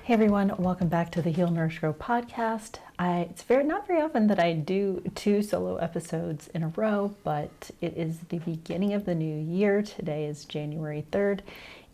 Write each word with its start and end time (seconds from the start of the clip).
Hey 0.00 0.14
everyone, 0.14 0.52
welcome 0.58 0.88
back 0.88 1.12
to 1.12 1.22
the 1.22 1.30
Heal 1.30 1.48
Nourish 1.48 1.78
Grow 1.78 1.92
podcast. 1.94 2.78
I, 2.98 3.20
it's 3.30 3.44
very 3.44 3.62
not 3.62 3.86
very 3.86 4.00
often 4.00 4.26
that 4.26 4.40
I 4.40 4.52
do 4.52 5.00
two 5.14 5.42
solo 5.42 5.76
episodes 5.76 6.48
in 6.48 6.64
a 6.64 6.68
row, 6.68 7.14
but 7.22 7.70
it 7.80 7.96
is 7.96 8.18
the 8.28 8.38
beginning 8.38 8.94
of 8.94 9.04
the 9.04 9.14
new 9.14 9.38
year. 9.38 9.80
Today 9.80 10.24
is 10.24 10.44
January 10.44 11.06
3rd, 11.12 11.40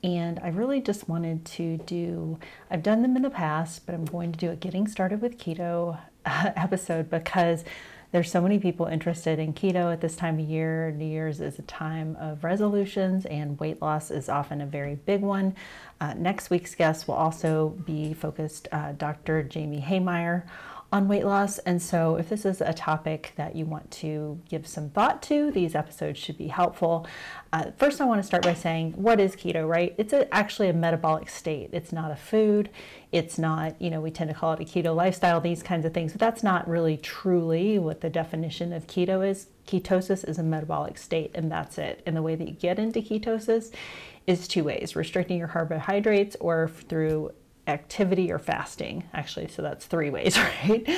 and 0.02 0.41
I 0.43 0.48
really 0.48 0.80
just 0.80 1.07
wanted 1.07 1.45
to 1.45 1.77
do 1.79 2.38
I've 2.71 2.83
done 2.83 3.02
them 3.02 3.15
in 3.15 3.21
the 3.21 3.29
past, 3.29 3.84
but 3.84 3.95
I'm 3.95 4.07
going 4.07 4.33
to 4.33 4.38
do 4.38 4.51
a 4.51 4.57
getting 4.57 4.88
started 4.88 5.21
with 5.21 5.37
keto 5.37 5.99
episode 6.24 7.10
because 7.10 7.62
there's 8.10 8.30
so 8.30 8.40
many 8.40 8.59
people 8.59 8.87
interested 8.87 9.38
in 9.38 9.52
keto 9.52 9.92
at 9.92 10.01
this 10.01 10.16
time 10.16 10.38
of 10.38 10.48
year. 10.48 10.90
New 10.92 11.04
Year's 11.04 11.40
is 11.40 11.59
a 11.59 11.62
time 11.62 12.16
of 12.18 12.42
resolutions, 12.42 13.26
and 13.26 13.59
weight 13.60 13.82
loss 13.82 14.10
is 14.10 14.28
often 14.28 14.60
a 14.60 14.66
very 14.66 14.95
big 14.95 15.20
one. 15.20 15.54
Uh, 16.00 16.15
next 16.15 16.48
week's 16.48 16.74
guest 16.74 17.06
will 17.06 17.16
also 17.16 17.70
be 17.84 18.15
focused, 18.15 18.68
uh, 18.73 18.92
Dr. 18.92 19.42
Jamie 19.42 19.84
Haymeyer 19.87 20.45
on 20.90 21.06
weight 21.06 21.24
loss. 21.24 21.58
And 21.58 21.82
so, 21.82 22.16
if 22.16 22.30
this 22.30 22.46
is 22.46 22.62
a 22.62 22.72
topic 22.72 23.32
that 23.36 23.54
you 23.54 23.66
want 23.66 23.90
to 23.90 24.40
give 24.48 24.66
some 24.66 24.88
thought 24.88 25.22
to, 25.24 25.50
these 25.50 25.74
episodes 25.74 26.18
should 26.18 26.38
be 26.38 26.48
helpful. 26.48 27.06
Uh, 27.52 27.72
first, 27.76 28.00
I 28.00 28.06
want 28.06 28.20
to 28.20 28.26
start 28.26 28.42
by 28.42 28.54
saying, 28.54 28.92
what 28.92 29.20
is 29.20 29.36
keto, 29.36 29.68
right? 29.68 29.94
It's 29.98 30.14
a, 30.14 30.32
actually 30.34 30.68
a 30.68 30.72
metabolic 30.72 31.28
state. 31.28 31.70
It's 31.72 31.92
not 31.92 32.10
a 32.10 32.16
food. 32.16 32.70
It's 33.12 33.38
not, 33.38 33.80
you 33.80 33.90
know, 33.90 34.00
we 34.00 34.10
tend 34.10 34.30
to 34.30 34.34
call 34.34 34.54
it 34.54 34.60
a 34.60 34.64
keto 34.64 34.94
lifestyle, 34.96 35.40
these 35.40 35.62
kinds 35.62 35.84
of 35.84 35.92
things, 35.92 36.12
but 36.12 36.20
that's 36.20 36.42
not 36.42 36.66
really 36.68 36.96
truly 36.96 37.78
what 37.78 38.00
the 38.00 38.10
definition 38.10 38.72
of 38.72 38.86
keto 38.86 39.26
is. 39.26 39.48
Ketosis 39.66 40.26
is 40.26 40.38
a 40.38 40.42
metabolic 40.42 40.96
state, 40.96 41.30
and 41.34 41.52
that's 41.52 41.76
it. 41.76 42.02
And 42.06 42.16
the 42.16 42.22
way 42.22 42.34
that 42.34 42.48
you 42.48 42.54
get 42.54 42.78
into 42.78 43.00
ketosis 43.00 43.72
is 44.26 44.48
two 44.48 44.64
ways 44.64 44.96
restricting 44.96 45.38
your 45.38 45.48
carbohydrates 45.48 46.36
or 46.40 46.68
through 46.68 47.32
activity 47.69 48.33
or 48.33 48.38
fasting, 48.38 49.05
actually. 49.13 49.49
So 49.49 49.63
that's 49.63 49.87
three 49.87 50.11
ways, 50.11 50.38
right? 50.69 50.88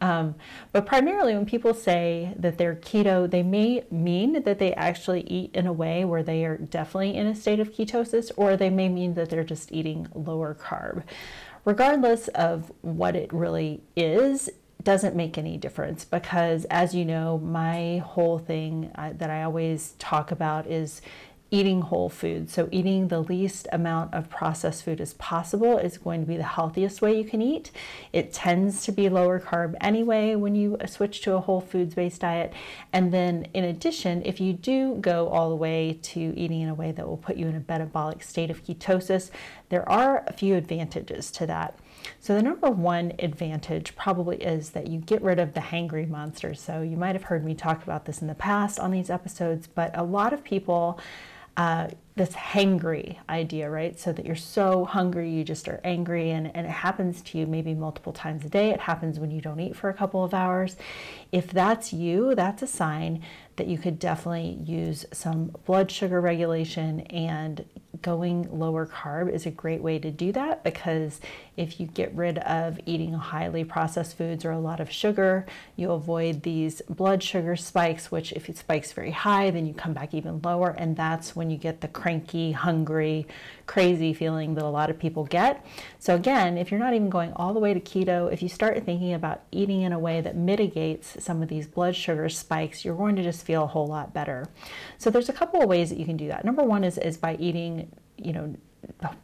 Um, 0.00 0.36
but 0.72 0.86
primarily, 0.86 1.34
when 1.34 1.44
people 1.44 1.74
say 1.74 2.32
that 2.38 2.56
they're 2.56 2.76
keto, 2.76 3.30
they 3.30 3.42
may 3.42 3.84
mean 3.90 4.42
that 4.44 4.58
they 4.58 4.72
actually 4.74 5.22
eat 5.22 5.54
in 5.54 5.66
a 5.66 5.72
way 5.72 6.04
where 6.04 6.22
they 6.22 6.44
are 6.44 6.56
definitely 6.56 7.14
in 7.14 7.26
a 7.26 7.34
state 7.34 7.60
of 7.60 7.72
ketosis, 7.72 8.30
or 8.36 8.56
they 8.56 8.70
may 8.70 8.88
mean 8.88 9.14
that 9.14 9.30
they're 9.30 9.44
just 9.44 9.72
eating 9.72 10.08
lower 10.14 10.54
carb. 10.54 11.02
Regardless 11.64 12.28
of 12.28 12.72
what 12.80 13.14
it 13.16 13.32
really 13.32 13.82
is, 13.96 14.48
doesn't 14.82 15.14
make 15.14 15.36
any 15.36 15.56
difference 15.56 16.04
because 16.04 16.64
as 16.66 16.94
you 16.94 17.04
know 17.04 17.38
my 17.38 17.98
whole 17.98 18.38
thing 18.38 18.90
uh, 18.94 19.12
that 19.14 19.30
i 19.30 19.42
always 19.42 19.94
talk 19.98 20.30
about 20.30 20.66
is 20.66 21.02
eating 21.50 21.82
whole 21.82 22.08
food. 22.08 22.48
So, 22.48 22.68
eating 22.70 23.08
the 23.08 23.20
least 23.20 23.66
amount 23.72 24.14
of 24.14 24.30
processed 24.30 24.84
food 24.84 25.00
as 25.00 25.14
possible 25.14 25.78
is 25.78 25.98
going 25.98 26.20
to 26.20 26.26
be 26.26 26.36
the 26.36 26.44
healthiest 26.44 27.02
way 27.02 27.16
you 27.18 27.24
can 27.24 27.42
eat. 27.42 27.72
It 28.12 28.32
tends 28.32 28.84
to 28.84 28.92
be 28.92 29.08
lower 29.08 29.40
carb 29.40 29.74
anyway 29.80 30.36
when 30.36 30.54
you 30.54 30.76
switch 30.86 31.22
to 31.22 31.34
a 31.34 31.40
whole 31.40 31.60
foods 31.60 31.94
based 31.94 32.20
diet. 32.20 32.52
And 32.92 33.12
then, 33.12 33.48
in 33.52 33.64
addition, 33.64 34.22
if 34.24 34.40
you 34.40 34.52
do 34.52 34.94
go 35.00 35.28
all 35.28 35.50
the 35.50 35.56
way 35.56 35.98
to 36.02 36.20
eating 36.36 36.60
in 36.60 36.68
a 36.68 36.74
way 36.74 36.92
that 36.92 37.06
will 37.06 37.16
put 37.16 37.36
you 37.36 37.48
in 37.48 37.56
a 37.56 37.64
metabolic 37.66 38.22
state 38.22 38.50
of 38.50 38.64
ketosis, 38.64 39.30
there 39.70 39.88
are 39.88 40.24
a 40.26 40.32
few 40.32 40.54
advantages 40.54 41.30
to 41.32 41.46
that. 41.46 41.76
So, 42.20 42.34
the 42.34 42.42
number 42.42 42.70
one 42.70 43.12
advantage 43.18 43.96
probably 43.96 44.36
is 44.36 44.70
that 44.70 44.86
you 44.86 45.00
get 45.00 45.20
rid 45.20 45.40
of 45.40 45.54
the 45.54 45.60
hangry 45.60 46.08
monster. 46.08 46.54
So, 46.54 46.82
you 46.82 46.96
might 46.96 47.14
have 47.16 47.24
heard 47.24 47.44
me 47.44 47.54
talk 47.54 47.82
about 47.82 48.04
this 48.04 48.22
in 48.22 48.28
the 48.28 48.34
past 48.34 48.78
on 48.78 48.92
these 48.92 49.10
episodes, 49.10 49.66
but 49.66 49.90
a 49.98 50.04
lot 50.04 50.32
of 50.32 50.44
people 50.44 51.00
uh, 51.56 51.88
this 52.16 52.30
hangry 52.30 53.16
idea, 53.28 53.70
right? 53.70 53.98
So 53.98 54.12
that 54.12 54.26
you're 54.26 54.36
so 54.36 54.84
hungry, 54.84 55.30
you 55.30 55.42
just 55.42 55.68
are 55.68 55.80
angry, 55.84 56.30
and, 56.30 56.54
and 56.54 56.66
it 56.66 56.70
happens 56.70 57.22
to 57.22 57.38
you 57.38 57.46
maybe 57.46 57.74
multiple 57.74 58.12
times 58.12 58.44
a 58.44 58.48
day. 58.48 58.70
It 58.70 58.80
happens 58.80 59.18
when 59.18 59.30
you 59.30 59.40
don't 59.40 59.60
eat 59.60 59.74
for 59.74 59.88
a 59.88 59.94
couple 59.94 60.22
of 60.22 60.34
hours. 60.34 60.76
If 61.32 61.50
that's 61.50 61.92
you, 61.92 62.34
that's 62.34 62.62
a 62.62 62.66
sign 62.66 63.22
that 63.56 63.66
you 63.68 63.78
could 63.78 63.98
definitely 63.98 64.58
use 64.64 65.06
some 65.12 65.54
blood 65.64 65.90
sugar 65.90 66.20
regulation 66.20 67.00
and 67.02 67.64
going 68.02 68.48
lower 68.56 68.86
carb 68.86 69.32
is 69.32 69.46
a 69.46 69.50
great 69.50 69.82
way 69.82 69.98
to 69.98 70.10
do 70.10 70.32
that 70.32 70.62
because 70.62 71.20
if 71.56 71.78
you 71.78 71.86
get 71.86 72.14
rid 72.14 72.38
of 72.38 72.80
eating 72.86 73.12
highly 73.12 73.64
processed 73.64 74.16
foods 74.16 74.44
or 74.44 74.50
a 74.50 74.58
lot 74.58 74.80
of 74.80 74.90
sugar, 74.90 75.44
you 75.76 75.90
avoid 75.90 76.42
these 76.42 76.80
blood 76.88 77.22
sugar 77.22 77.54
spikes, 77.56 78.10
which 78.10 78.32
if 78.32 78.48
it 78.48 78.56
spikes 78.56 78.92
very 78.92 79.10
high, 79.10 79.50
then 79.50 79.66
you 79.66 79.74
come 79.74 79.92
back 79.92 80.14
even 80.14 80.40
lower. 80.42 80.70
And 80.70 80.96
that's 80.96 81.36
when 81.36 81.50
you 81.50 81.58
get 81.58 81.82
the 81.82 81.88
cranky, 81.88 82.52
hungry, 82.52 83.26
crazy 83.66 84.12
feeling 84.12 84.54
that 84.54 84.64
a 84.64 84.68
lot 84.68 84.90
of 84.90 84.98
people 84.98 85.24
get. 85.24 85.64
So, 85.98 86.16
again, 86.16 86.58
if 86.58 86.70
you're 86.70 86.80
not 86.80 86.94
even 86.94 87.08
going 87.08 87.32
all 87.34 87.52
the 87.54 87.60
way 87.60 87.72
to 87.72 87.80
keto, 87.80 88.32
if 88.32 88.42
you 88.42 88.48
start 88.48 88.82
thinking 88.84 89.12
about 89.12 89.42
eating 89.52 89.82
in 89.82 89.92
a 89.92 89.98
way 89.98 90.20
that 90.20 90.36
mitigates 90.36 91.22
some 91.22 91.42
of 91.42 91.48
these 91.48 91.68
blood 91.68 91.94
sugar 91.94 92.28
spikes, 92.28 92.84
you're 92.84 92.96
going 92.96 93.16
to 93.16 93.22
just 93.22 93.44
feel 93.46 93.64
a 93.64 93.68
whole 93.68 93.86
lot 93.86 94.12
better. 94.12 94.48
So, 94.98 95.10
there's 95.10 95.28
a 95.28 95.32
couple 95.32 95.62
of 95.62 95.68
ways 95.68 95.90
that 95.90 95.98
you 95.98 96.04
can 96.04 96.16
do 96.16 96.26
that. 96.28 96.44
Number 96.44 96.64
one 96.64 96.84
is, 96.84 96.98
is 96.98 97.16
by 97.16 97.36
eating, 97.36 97.79
you 98.22 98.32
know, 98.32 98.54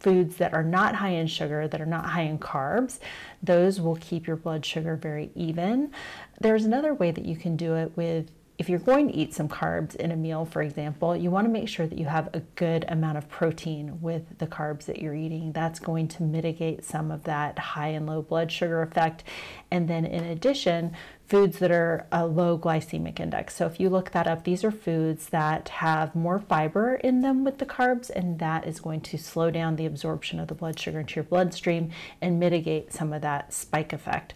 foods 0.01 0.37
that 0.37 0.55
are 0.55 0.62
not 0.62 0.95
high 0.97 1.11
in 1.11 1.27
sugar, 1.27 1.67
that 1.69 1.81
are 1.81 1.87
not 1.87 2.07
high 2.07 2.23
in 2.23 2.39
carbs. 2.39 2.99
Those 3.43 3.81
will 3.81 3.97
keep 3.97 4.27
your 4.27 4.37
blood 4.37 4.65
sugar 4.65 4.97
very 4.97 5.31
even. 5.34 5.93
There's 6.41 6.65
another 6.65 6.95
way 6.95 7.11
that 7.11 7.25
you 7.25 7.37
can 7.37 7.57
do 7.57 7.75
it 7.75 7.93
with 7.97 8.31
if 8.59 8.71
you're 8.71 8.79
going 8.79 9.09
to 9.09 9.15
eat 9.15 9.34
some 9.34 9.49
carbs 9.49 9.95
in 9.97 10.11
a 10.11 10.17
meal, 10.17 10.47
for 10.47 10.62
example, 10.62 11.15
you 11.15 11.31
want 11.31 11.47
to 11.47 11.53
make 11.53 11.69
sure 11.69 11.87
that 11.87 11.99
you 11.99 12.07
have 12.07 12.31
a 12.33 12.41
good 12.55 12.87
amount 12.89 13.19
of 13.19 13.29
protein 13.29 14.01
with 14.01 14.39
the 14.39 14.47
carbs 14.47 14.87
that 14.87 15.01
you're 15.01 15.15
eating. 15.15 15.53
That's 15.53 15.78
going 15.78 16.09
to 16.09 16.23
mitigate 16.23 16.84
some 16.84 17.11
of 17.11 17.25
that 17.25 17.59
high 17.59 17.89
and 17.89 18.07
low 18.07 18.23
blood 18.23 18.51
sugar 18.51 18.81
effect. 18.81 19.25
And 19.71 19.89
then, 19.89 20.07
in 20.07 20.25
addition, 20.25 20.97
foods 21.26 21.59
that 21.59 21.72
are 21.72 22.06
a 22.12 22.25
low 22.25 22.56
glycemic 22.56 23.19
index. 23.19 23.56
So, 23.56 23.66
if 23.66 23.81
you 23.81 23.91
look 23.91 24.12
that 24.12 24.28
up, 24.28 24.44
these 24.44 24.62
are 24.62 24.70
foods 24.70 25.26
that 25.31 25.69
have 25.69 26.14
more 26.14 26.38
fiber 26.38 26.94
in 26.94 27.20
them 27.20 27.44
with 27.44 27.59
the 27.59 27.66
carbs, 27.66 28.10
and 28.10 28.38
that 28.38 28.66
is 28.66 28.78
going 28.78 29.00
to 29.03 29.19
slow 29.19 29.50
down 29.50 29.76
the 29.76 29.86
absorption 29.86 30.38
of 30.38 30.48
the 30.48 30.54
blood 30.54 30.78
sugar 30.78 31.00
into 31.00 31.16
your 31.16 31.25
bloodstream 31.25 31.91
and 32.20 32.38
mitigate 32.38 32.92
some 32.92 33.12
of 33.12 33.22
that 33.22 33.53
spike 33.53 33.92
effect. 33.92 34.34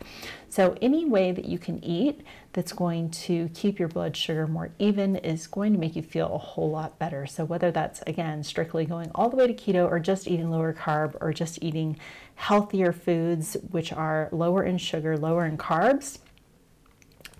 So, 0.48 0.76
any 0.82 1.04
way 1.04 1.30
that 1.30 1.44
you 1.44 1.58
can 1.58 1.82
eat 1.84 2.22
that's 2.52 2.72
going 2.72 3.10
to 3.10 3.48
keep 3.54 3.78
your 3.78 3.86
blood 3.86 4.16
sugar 4.16 4.48
more 4.48 4.70
even 4.80 5.14
is 5.14 5.46
going 5.46 5.72
to 5.72 5.78
make 5.78 5.94
you 5.94 6.02
feel 6.02 6.34
a 6.34 6.38
whole 6.38 6.70
lot 6.70 6.98
better. 6.98 7.24
So, 7.24 7.44
whether 7.44 7.70
that's 7.70 8.02
again 8.08 8.42
strictly 8.42 8.84
going 8.84 9.12
all 9.14 9.28
the 9.28 9.36
way 9.36 9.46
to 9.46 9.54
keto 9.54 9.88
or 9.88 10.00
just 10.00 10.26
eating 10.26 10.50
lower 10.50 10.72
carb 10.72 11.16
or 11.20 11.32
just 11.32 11.62
eating 11.62 11.98
healthier 12.34 12.92
foods, 12.92 13.56
which 13.70 13.92
are 13.92 14.28
lower 14.32 14.64
in 14.64 14.78
sugar, 14.78 15.16
lower 15.16 15.46
in 15.46 15.56
carbs, 15.56 16.18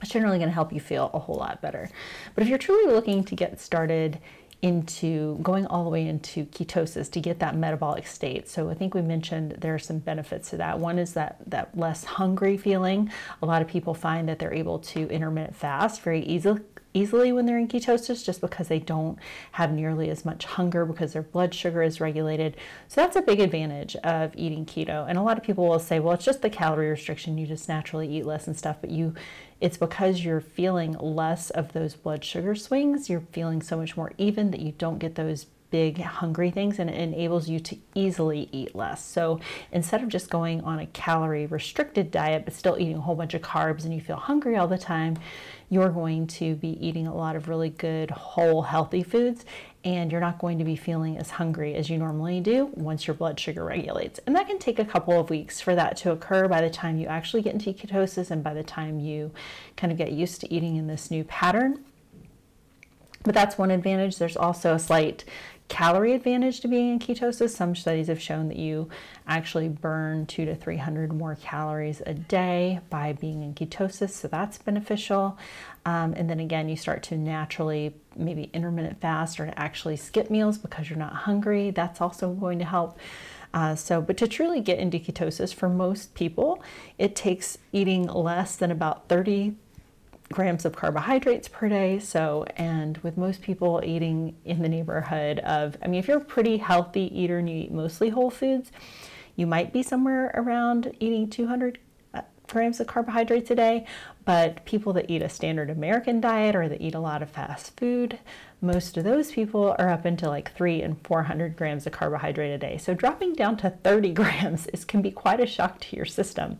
it's 0.01 0.11
generally 0.11 0.39
going 0.39 0.49
to 0.49 0.55
help 0.55 0.73
you 0.73 0.81
feel 0.81 1.11
a 1.15 1.19
whole 1.19 1.37
lot 1.37 1.61
better. 1.61 1.91
But 2.35 2.43
if 2.43 2.49
you're 2.49 2.59
truly 2.59 2.93
looking 2.93 3.25
to 3.25 3.35
get 3.35 3.61
started, 3.61 4.19
into 4.63 5.39
going 5.43 5.67
all 5.67 5.85
the 5.85 5.91
way 5.91 6.07
into 6.07 6.45
ketosis 6.47 7.11
to 7.11 7.21
get 7.21 7.39
that 7.39 7.57
metabolic 7.57 8.07
state. 8.07 8.49
So 8.49 8.69
I 8.69 8.75
think 8.75 8.95
we 8.95 9.01
mentioned 9.01 9.53
there 9.53 9.75
are 9.75 9.79
some 9.79 9.99
benefits 9.99 10.51
to 10.51 10.59
that. 10.59 10.79
One 10.79 10.99
is 10.99 11.15
that 11.15 11.39
that 11.47 11.77
less 11.77 12.05
hungry 12.05 12.57
feeling. 12.57 13.11
A 13.43 13.47
lot 13.47 13.63
of 13.63 13.69
people 13.69 13.95
find 13.95 14.29
that 14.29 14.39
they're 14.39 14.53
able 14.53 14.79
to 14.81 15.09
intermittent 15.09 15.57
fast 15.57 16.03
very 16.03 16.23
easily 16.23 16.61
easily 16.93 17.33
when 17.33 17.47
they're 17.47 17.59
in 17.59 17.69
ketosis 17.69 18.25
just 18.25 18.41
because 18.41 18.69
they 18.69 18.79
don't 18.79 19.19
have 19.53 19.73
nearly 19.73 20.11
as 20.11 20.25
much 20.25 20.45
hunger 20.45 20.85
because 20.85 21.13
their 21.13 21.23
blood 21.23 21.55
sugar 21.55 21.83
is 21.83 22.01
regulated. 22.01 22.57
So 22.89 23.01
that's 23.01 23.17
a 23.17 23.23
big 23.23 23.41
advantage 23.41 23.97
of 23.97 24.33
eating 24.37 24.67
keto. 24.67 25.09
And 25.09 25.19
a 25.19 25.23
lot 25.23 25.39
of 25.39 25.45
people 25.45 25.69
will 25.69 25.79
say, 25.79 26.01
well, 26.01 26.15
it's 26.15 26.25
just 26.25 26.43
the 26.43 26.51
calorie 26.51 26.91
restriction, 26.91 27.39
you 27.39 27.47
just 27.47 27.69
naturally 27.69 28.09
eat 28.09 28.27
less 28.27 28.47
and 28.47 28.57
stuff, 28.57 28.79
but 28.81 28.91
you 28.91 29.15
it's 29.61 29.77
because 29.77 30.25
you're 30.25 30.41
feeling 30.41 30.93
less 30.93 31.51
of 31.51 31.75
those 31.75 31.95
blood 31.95 32.25
sugar 32.25 32.55
swings. 32.55 33.11
You're 33.11 33.25
feeling 33.33 33.61
so 33.61 33.77
much 33.77 33.95
more 33.95 34.13
even 34.17 34.53
that 34.53 34.61
you 34.61 34.73
don't 34.73 34.99
get 34.99 35.17
those 35.17 35.47
big 35.71 36.01
hungry 36.01 36.51
things 36.51 36.79
and 36.79 36.91
it 36.91 36.97
enables 36.97 37.49
you 37.49 37.61
to 37.61 37.77
easily 37.95 38.49
eat 38.53 38.75
less. 38.75 39.05
So 39.05 39.41
instead 39.73 40.03
of 40.03 40.09
just 40.09 40.31
going 40.31 40.63
on 40.63 40.79
a 40.79 40.87
calorie 40.87 41.47
restricted 41.47 42.11
diet 42.11 42.45
but 42.45 42.55
still 42.55 42.77
eating 42.79 42.97
a 42.97 43.01
whole 43.01 43.15
bunch 43.15 43.35
of 43.35 43.43
carbs 43.43 43.85
and 43.85 43.95
you 43.95 44.01
feel 44.01 44.17
hungry 44.17 44.57
all 44.57 44.69
the 44.69 44.79
time, 44.79 45.19
you're 45.71 45.89
going 45.89 46.27
to 46.27 46.57
be 46.57 46.77
eating 46.85 47.07
a 47.07 47.15
lot 47.15 47.37
of 47.37 47.49
really 47.49 47.71
good, 47.71 48.11
whole, 48.11 48.63
healthy 48.63 49.03
foods 49.03 49.45
and 49.83 50.13
you're 50.13 50.21
not 50.21 50.39
going 50.39 50.59
to 50.59 50.65
be 50.65 50.77
feeling 50.77 51.17
as 51.17 51.31
hungry 51.31 51.75
as 51.75 51.89
you 51.89 51.97
normally 51.97 52.41
do 52.41 52.67
once 52.75 53.07
your 53.07 53.15
blood 53.15 53.41
sugar 53.41 53.65
regulates. 53.65 54.21
And 54.27 54.37
that 54.37 54.47
can 54.47 54.59
take 54.59 54.79
a 54.79 54.85
couple 54.85 55.19
of 55.19 55.31
weeks 55.31 55.61
for 55.61 55.75
that 55.75 55.97
to 55.99 56.11
occur 56.11 56.49
by 56.49 56.61
the 56.61 56.69
time 56.69 56.99
you 56.99 57.07
actually 57.07 57.43
get 57.43 57.55
into 57.55 57.73
ketosis 57.73 58.31
and 58.31 58.45
by 58.45 58.53
the 58.53 58.63
time 58.63 59.01
you 59.01 59.31
kind 59.77 59.91
of 59.91 59.97
get 59.97 60.13
used 60.13 60.43
to 60.43 60.53
eating 60.53 60.77
in 60.77 60.87
this 60.87 61.11
new 61.11 61.25
pattern. 61.25 61.83
But 63.23 63.35
that's 63.35 63.57
one 63.57 63.71
advantage. 63.71 64.17
There's 64.17 64.37
also 64.37 64.75
a 64.75 64.79
slight 64.79 65.25
calorie 65.71 66.15
advantage 66.15 66.61
to 66.61 66.69
being 66.69 66.91
in 66.91 66.99
ketosis. 66.99 67.51
Some 67.51 67.75
studies 67.75 68.09
have 68.09 68.21
shown 68.21 68.49
that 68.49 68.59
you 68.59 68.91
actually 69.27 69.69
burn 69.69 70.27
two 70.27 70.45
to 70.45 70.55
300 70.55 71.13
more 71.13 71.37
calories 71.37 72.03
a 72.05 72.13
day 72.13 72.81
by 72.91 73.15
being 73.15 73.43
in 73.43 73.55
ketosis, 73.55 74.11
so 74.11 74.29
that's 74.29 74.59
beneficial. 74.59 75.39
Um, 75.87 76.13
and 76.15 76.29
then 76.29 76.41
again, 76.41 76.69
you 76.69 76.77
start 76.77 77.05
to 77.05 77.17
naturally 77.17 77.95
maybe 78.17 78.51
intermittent 78.53 79.01
fast 79.01 79.39
or 79.39 79.47
to 79.47 79.59
actually 79.59 79.97
skip 79.97 80.29
meals 80.29 80.59
because 80.59 80.91
you're 80.91 80.99
not 80.99 81.15
hungry. 81.15 81.71
That's 81.71 82.01
also 82.01 82.33
going 82.35 82.59
to 82.59 82.65
help. 82.65 82.99
Uh, 83.55 83.77
so, 83.77 84.01
but 84.01 84.17
to 84.17 84.29
truly 84.29 84.61
get 84.61 84.79
into 84.79 84.99
ketosis 84.99 85.55
for 85.55 85.69
most 85.69 86.15
people, 86.15 86.63
it 86.99 87.15
takes 87.15 87.59
eating 87.73 88.07
less 88.09 88.57
than 88.57 88.73
about 88.73 89.09
30 89.09 89.55
grams 90.33 90.65
of 90.65 90.77
carbohydrates 90.77 91.49
per 91.49 91.69
day. 91.69 91.99
So, 91.99 92.45
and 92.57 92.99
with 92.99 93.17
most 93.17 93.43
people 93.43 93.83
eating 93.85 94.37
in 94.45 94.63
the 94.63 94.69
neighborhood 94.69 95.41
of, 95.41 95.77
I 95.83 95.89
mean, 95.89 95.99
if 95.99 96.09
you're 96.09 96.19
a 96.19 96.25
pretty 96.25 96.59
healthy 96.59 97.11
eater 97.19 97.39
and 97.39 97.51
you 97.51 97.57
eat 97.57 97.73
mostly 97.73 98.11
whole 98.11 98.31
foods, 98.31 98.71
you 99.37 99.47
might 99.47 99.73
be 99.73 99.83
somewhere 99.83 100.31
around 100.35 100.95
eating 101.01 101.29
200 101.29 101.79
uh, 102.15 102.23
grams 102.47 102.79
of 102.79 102.87
carbohydrates 102.87 103.51
a 103.51 103.55
day. 103.57 103.87
But 104.25 104.65
people 104.65 104.93
that 104.93 105.11
eat 105.11 105.23
a 105.23 105.29
standard 105.29 105.71
American 105.71 106.21
diet 106.21 106.55
or 106.55 106.69
that 106.69 106.81
eat 106.81 106.95
a 106.95 107.01
lot 107.01 107.23
of 107.23 107.31
fast 107.31 107.77
food, 107.77 108.19
most 108.61 108.97
of 108.97 109.03
those 109.03 109.33
people 109.33 109.75
are 109.79 109.89
up 109.89 110.07
into 110.07 110.29
like 110.29 110.55
three 110.55 110.83
and 110.83 111.05
400 111.05 111.57
grams 111.57 111.87
of 111.87 111.93
carbohydrate 111.93 112.53
a 112.53 112.59
day. 112.59 112.79
So 112.79 112.95
dropping 112.95 113.33
down 113.33 113.57
to 113.59 113.71
30 113.71 114.13
grams 114.15 114.69
is, 114.69 114.85
can 114.85 115.03
be 115.03 115.11
quite 115.11 115.41
a 115.41 115.47
shock 115.47 115.81
to 115.81 115.97
your 115.97 116.05
system. 116.05 116.59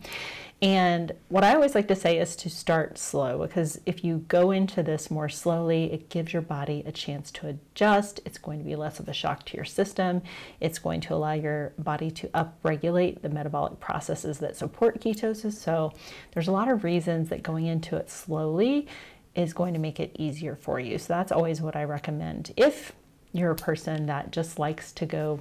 And 0.61 1.13
what 1.29 1.43
I 1.43 1.55
always 1.55 1.73
like 1.73 1.87
to 1.87 1.95
say 1.95 2.19
is 2.19 2.35
to 2.35 2.49
start 2.49 2.99
slow 2.99 3.39
because 3.39 3.81
if 3.87 4.03
you 4.03 4.19
go 4.27 4.51
into 4.51 4.83
this 4.83 5.09
more 5.09 5.27
slowly, 5.27 5.91
it 5.91 6.09
gives 6.09 6.33
your 6.33 6.43
body 6.43 6.83
a 6.85 6.91
chance 6.91 7.31
to 7.31 7.47
adjust. 7.47 8.19
It's 8.25 8.37
going 8.37 8.59
to 8.59 8.65
be 8.65 8.75
less 8.75 8.99
of 8.99 9.09
a 9.09 9.13
shock 9.13 9.43
to 9.45 9.55
your 9.57 9.65
system. 9.65 10.21
It's 10.59 10.77
going 10.77 11.01
to 11.01 11.15
allow 11.15 11.33
your 11.33 11.73
body 11.79 12.11
to 12.11 12.27
upregulate 12.27 13.23
the 13.23 13.29
metabolic 13.29 13.79
processes 13.79 14.37
that 14.37 14.55
support 14.55 15.01
ketosis. 15.01 15.53
So 15.53 15.93
there's 16.33 16.47
a 16.47 16.51
lot 16.51 16.69
of 16.69 16.83
reasons 16.83 17.29
that 17.29 17.41
going 17.41 17.65
into 17.65 17.95
it 17.95 18.11
slowly 18.11 18.87
is 19.33 19.53
going 19.53 19.73
to 19.73 19.79
make 19.79 19.99
it 19.99 20.15
easier 20.19 20.55
for 20.55 20.79
you. 20.79 20.99
So 20.99 21.13
that's 21.13 21.31
always 21.31 21.59
what 21.59 21.75
I 21.75 21.85
recommend. 21.85 22.51
If 22.55 22.91
you're 23.33 23.51
a 23.51 23.55
person 23.55 24.05
that 24.07 24.31
just 24.31 24.59
likes 24.59 24.91
to 24.91 25.07
go 25.07 25.39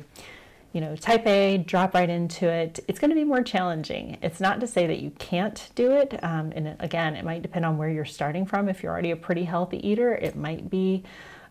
you 0.73 0.81
know, 0.81 0.95
type 0.95 1.27
A, 1.27 1.59
drop 1.59 1.95
right 1.95 2.09
into 2.09 2.49
it, 2.49 2.79
it's 2.87 2.99
going 2.99 3.11
to 3.11 3.17
be 3.17 3.25
more 3.25 3.43
challenging. 3.43 4.19
It's 4.23 4.41
not 4.41 4.61
to 4.61 4.67
say 4.67 4.87
that 4.87 5.01
you 5.01 5.11
can't 5.19 5.69
do 5.75 5.93
it. 5.93 6.23
Um, 6.23 6.53
and 6.55 6.77
again, 6.79 7.17
it 7.17 7.25
might 7.25 7.43
depend 7.43 7.65
on 7.65 7.77
where 7.77 7.89
you're 7.89 8.05
starting 8.05 8.47
from. 8.47 8.69
If 8.69 8.83
you're 8.83 8.93
already 8.93 9.11
a 9.11 9.17
pretty 9.17 9.45
healthy 9.45 9.87
eater, 9.87 10.15
it 10.15 10.37
might 10.37 10.71
be 10.71 11.03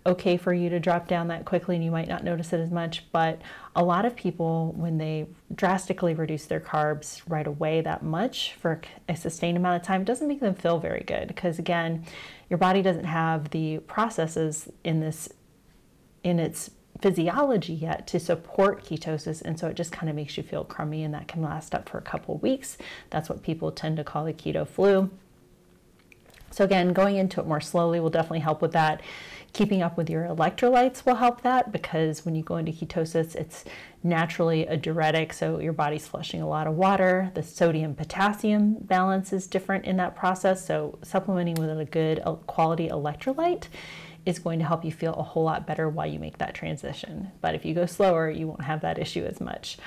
okay 0.05 0.37
for 0.37 0.53
you 0.53 0.69
to 0.69 0.79
drop 0.79 1.07
down 1.07 1.27
that 1.27 1.43
quickly 1.43 1.75
and 1.75 1.83
you 1.83 1.91
might 1.91 2.07
not 2.07 2.23
notice 2.23 2.53
it 2.53 2.59
as 2.59 2.71
much. 2.71 3.11
But 3.11 3.41
a 3.75 3.83
lot 3.83 4.05
of 4.05 4.15
people, 4.15 4.73
when 4.77 4.97
they 4.97 5.27
drastically 5.53 6.13
reduce 6.13 6.45
their 6.45 6.61
carbs 6.61 7.21
right 7.27 7.45
away 7.45 7.81
that 7.81 8.01
much 8.01 8.53
for 8.53 8.79
a 9.09 9.15
sustained 9.17 9.57
amount 9.57 9.81
of 9.81 9.85
time, 9.85 10.05
doesn't 10.05 10.27
make 10.27 10.39
them 10.39 10.55
feel 10.55 10.79
very 10.79 11.03
good 11.05 11.27
because, 11.27 11.59
again, 11.59 12.05
your 12.49 12.57
body 12.57 12.81
doesn't 12.81 13.03
have 13.05 13.49
the 13.49 13.79
processes 13.79 14.69
in 14.83 15.01
this 15.01 15.29
in 16.23 16.39
its 16.39 16.69
physiology 17.01 17.73
yet 17.73 18.07
to 18.07 18.19
support 18.19 18.83
ketosis 18.83 19.41
and 19.41 19.57
so 19.57 19.67
it 19.67 19.75
just 19.75 19.91
kind 19.91 20.09
of 20.09 20.15
makes 20.15 20.35
you 20.37 20.43
feel 20.43 20.63
crummy 20.63 21.03
and 21.03 21.13
that 21.13 21.27
can 21.27 21.41
last 21.41 21.73
up 21.73 21.87
for 21.87 21.97
a 21.97 22.01
couple 22.01 22.37
weeks. 22.39 22.77
That's 23.09 23.29
what 23.29 23.41
people 23.41 23.71
tend 23.71 23.97
to 23.97 24.03
call 24.03 24.25
the 24.25 24.33
keto 24.33 24.67
flu. 24.67 25.09
So 26.51 26.65
again 26.65 26.93
going 26.93 27.15
into 27.15 27.39
it 27.39 27.47
more 27.47 27.61
slowly 27.61 27.99
will 27.99 28.09
definitely 28.09 28.39
help 28.39 28.61
with 28.61 28.73
that. 28.73 29.01
Keeping 29.53 29.81
up 29.81 29.97
with 29.97 30.09
your 30.09 30.25
electrolytes 30.25 31.05
will 31.05 31.15
help 31.15 31.41
that 31.41 31.71
because 31.71 32.25
when 32.25 32.35
you 32.35 32.43
go 32.43 32.57
into 32.57 32.71
ketosis 32.71 33.33
it's 33.33 33.63
naturally 34.03 34.65
a 34.67 34.75
diuretic 34.75 35.31
so 35.31 35.59
your 35.59 35.73
body's 35.73 36.07
flushing 36.07 36.41
a 36.41 36.47
lot 36.49 36.67
of 36.67 36.75
water. 36.75 37.31
The 37.33 37.43
sodium 37.43 37.95
potassium 37.95 38.75
balance 38.81 39.31
is 39.31 39.47
different 39.47 39.85
in 39.85 39.95
that 39.97 40.17
process 40.17 40.65
so 40.65 40.99
supplementing 41.01 41.55
with 41.55 41.69
a 41.79 41.85
good 41.85 42.21
uh, 42.25 42.33
quality 42.33 42.89
electrolyte 42.89 43.67
is 44.29 44.39
going 44.39 44.59
to 44.59 44.65
help 44.65 44.85
you 44.85 44.91
feel 44.91 45.13
a 45.15 45.23
whole 45.23 45.43
lot 45.43 45.65
better 45.65 45.89
while 45.89 46.07
you 46.07 46.19
make 46.19 46.37
that 46.37 46.53
transition. 46.53 47.31
But 47.41 47.55
if 47.55 47.65
you 47.65 47.73
go 47.73 47.85
slower, 47.85 48.29
you 48.29 48.47
won't 48.47 48.61
have 48.61 48.81
that 48.81 48.97
issue 48.99 49.25
as 49.25 49.41
much. 49.41 49.77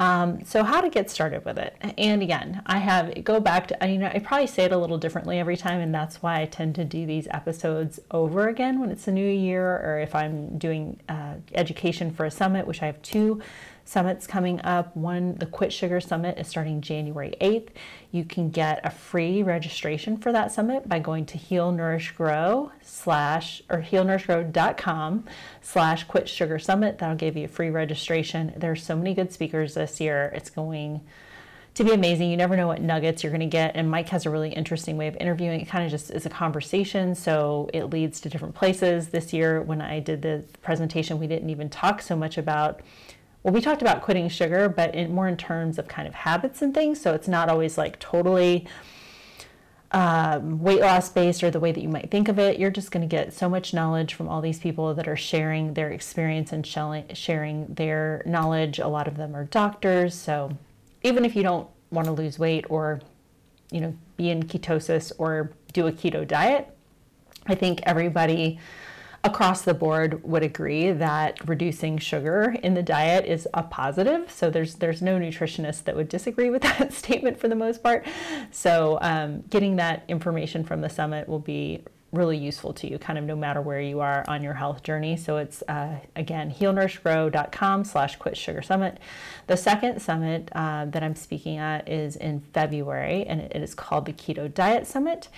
Um, 0.00 0.44
so 0.44 0.62
how 0.62 0.80
to 0.80 0.88
get 0.88 1.10
started 1.10 1.44
with 1.44 1.58
it? 1.58 1.76
And 1.98 2.22
again, 2.22 2.62
I 2.66 2.78
have 2.78 3.24
go 3.24 3.40
back 3.40 3.66
to 3.68 3.88
you 3.88 3.98
know 3.98 4.06
I 4.06 4.20
probably 4.20 4.46
say 4.46 4.64
it 4.64 4.72
a 4.72 4.78
little 4.78 4.98
differently 4.98 5.40
every 5.40 5.56
time, 5.56 5.80
and 5.80 5.92
that's 5.92 6.22
why 6.22 6.40
I 6.40 6.44
tend 6.46 6.76
to 6.76 6.84
do 6.84 7.04
these 7.04 7.26
episodes 7.32 7.98
over 8.12 8.46
again 8.46 8.78
when 8.78 8.90
it's 8.90 9.08
a 9.08 9.12
new 9.12 9.28
year, 9.28 9.80
or 9.84 9.98
if 9.98 10.14
I'm 10.14 10.56
doing 10.56 11.00
uh, 11.08 11.34
education 11.52 12.12
for 12.12 12.26
a 12.26 12.30
summit, 12.30 12.66
which 12.66 12.80
I 12.80 12.86
have 12.86 13.02
two 13.02 13.42
summits 13.88 14.26
coming 14.26 14.60
up. 14.60 14.94
One, 14.94 15.36
the 15.36 15.46
Quit 15.46 15.72
Sugar 15.72 15.98
Summit, 15.98 16.36
is 16.38 16.46
starting 16.46 16.82
January 16.82 17.34
8th. 17.40 17.68
You 18.12 18.22
can 18.22 18.50
get 18.50 18.84
a 18.84 18.90
free 18.90 19.42
registration 19.42 20.18
for 20.18 20.30
that 20.30 20.52
summit 20.52 20.88
by 20.88 20.98
going 20.98 21.24
to 21.26 21.38
Heal 21.38 21.72
Nourish 21.72 22.12
Grow 22.12 22.70
slash 22.82 23.62
or 23.70 23.80
healnourishgrow.com 23.80 25.24
slash 25.62 26.04
Quit 26.04 26.28
Sugar 26.28 26.58
Summit. 26.58 26.98
That'll 26.98 27.16
give 27.16 27.36
you 27.36 27.46
a 27.46 27.48
free 27.48 27.70
registration. 27.70 28.52
There's 28.56 28.82
so 28.82 28.94
many 28.94 29.14
good 29.14 29.32
speakers 29.32 29.72
this 29.72 30.00
year. 30.02 30.32
It's 30.34 30.50
going 30.50 31.00
to 31.74 31.84
be 31.84 31.92
amazing. 31.92 32.30
You 32.30 32.36
never 32.36 32.56
know 32.56 32.66
what 32.66 32.82
nuggets 32.82 33.22
you're 33.22 33.32
going 33.32 33.40
to 33.40 33.46
get. 33.46 33.74
And 33.74 33.90
Mike 33.90 34.10
has 34.10 34.26
a 34.26 34.30
really 34.30 34.50
interesting 34.50 34.98
way 34.98 35.06
of 35.06 35.16
interviewing. 35.16 35.60
It 35.60 35.68
kind 35.68 35.84
of 35.84 35.90
just 35.90 36.10
is 36.10 36.26
a 36.26 36.30
conversation, 36.30 37.14
so 37.14 37.70
it 37.72 37.84
leads 37.84 38.20
to 38.20 38.28
different 38.28 38.54
places. 38.54 39.08
This 39.08 39.32
year, 39.32 39.62
when 39.62 39.80
I 39.80 40.00
did 40.00 40.20
the 40.20 40.44
presentation, 40.60 41.18
we 41.18 41.26
didn't 41.26 41.48
even 41.48 41.70
talk 41.70 42.02
so 42.02 42.16
much 42.16 42.36
about 42.36 42.82
well, 43.48 43.54
we 43.54 43.62
talked 43.62 43.80
about 43.80 44.02
quitting 44.02 44.28
sugar, 44.28 44.68
but 44.68 44.94
in, 44.94 45.14
more 45.14 45.26
in 45.26 45.34
terms 45.34 45.78
of 45.78 45.88
kind 45.88 46.06
of 46.06 46.12
habits 46.12 46.60
and 46.60 46.74
things. 46.74 47.00
So 47.00 47.14
it's 47.14 47.26
not 47.26 47.48
always 47.48 47.78
like 47.78 47.98
totally 47.98 48.66
um, 49.90 50.60
weight 50.60 50.82
loss 50.82 51.08
based 51.08 51.42
or 51.42 51.50
the 51.50 51.58
way 51.58 51.72
that 51.72 51.80
you 51.80 51.88
might 51.88 52.10
think 52.10 52.28
of 52.28 52.38
it. 52.38 52.58
You're 52.58 52.70
just 52.70 52.90
going 52.90 53.00
to 53.00 53.16
get 53.16 53.32
so 53.32 53.48
much 53.48 53.72
knowledge 53.72 54.12
from 54.12 54.28
all 54.28 54.42
these 54.42 54.58
people 54.58 54.92
that 54.92 55.08
are 55.08 55.16
sharing 55.16 55.72
their 55.72 55.90
experience 55.90 56.52
and 56.52 56.66
sharing 56.66 57.66
their 57.68 58.22
knowledge. 58.26 58.80
A 58.80 58.86
lot 58.86 59.08
of 59.08 59.16
them 59.16 59.34
are 59.34 59.44
doctors. 59.44 60.14
So 60.14 60.54
even 61.02 61.24
if 61.24 61.34
you 61.34 61.42
don't 61.42 61.66
want 61.90 62.04
to 62.04 62.12
lose 62.12 62.38
weight 62.38 62.66
or, 62.68 63.00
you 63.70 63.80
know, 63.80 63.96
be 64.18 64.28
in 64.28 64.42
ketosis 64.42 65.10
or 65.16 65.52
do 65.72 65.86
a 65.86 65.92
keto 65.92 66.28
diet, 66.28 66.68
I 67.46 67.54
think 67.54 67.80
everybody 67.84 68.58
across 69.28 69.62
the 69.62 69.74
board 69.74 70.22
would 70.24 70.42
agree 70.42 70.90
that 70.90 71.46
reducing 71.46 71.98
sugar 71.98 72.56
in 72.62 72.74
the 72.74 72.82
diet 72.82 73.26
is 73.26 73.46
a 73.52 73.62
positive. 73.62 74.30
So 74.30 74.50
there's 74.50 74.76
there's 74.76 75.02
no 75.02 75.18
nutritionist 75.18 75.84
that 75.84 75.94
would 75.94 76.08
disagree 76.08 76.50
with 76.50 76.62
that 76.78 76.92
statement 76.92 77.38
for 77.38 77.48
the 77.48 77.54
most 77.54 77.82
part. 77.82 78.06
So 78.50 78.98
um, 79.02 79.42
getting 79.50 79.76
that 79.76 80.04
information 80.08 80.64
from 80.64 80.80
the 80.80 80.88
summit 80.88 81.28
will 81.28 81.38
be 81.38 81.84
really 82.10 82.38
useful 82.38 82.72
to 82.72 82.90
you 82.90 82.98
kind 82.98 83.18
of 83.18 83.24
no 83.24 83.36
matter 83.36 83.60
where 83.60 83.82
you 83.82 84.00
are 84.00 84.24
on 84.28 84.42
your 84.42 84.54
health 84.54 84.82
journey 84.82 85.14
so 85.14 85.36
it's 85.36 85.62
uh, 85.68 85.94
again 86.16 86.50
healnourishgrow.com 86.50 87.84
slash 87.84 88.16
quit 88.16 88.34
sugar 88.34 88.62
summit 88.62 88.98
the 89.46 89.56
second 89.56 90.00
summit 90.00 90.48
uh, 90.54 90.86
that 90.86 91.02
i'm 91.02 91.14
speaking 91.14 91.58
at 91.58 91.86
is 91.86 92.16
in 92.16 92.40
february 92.54 93.24
and 93.26 93.42
it 93.42 93.56
is 93.56 93.74
called 93.74 94.06
the 94.06 94.12
keto 94.14 94.52
diet 94.52 94.86
summit 94.86 95.28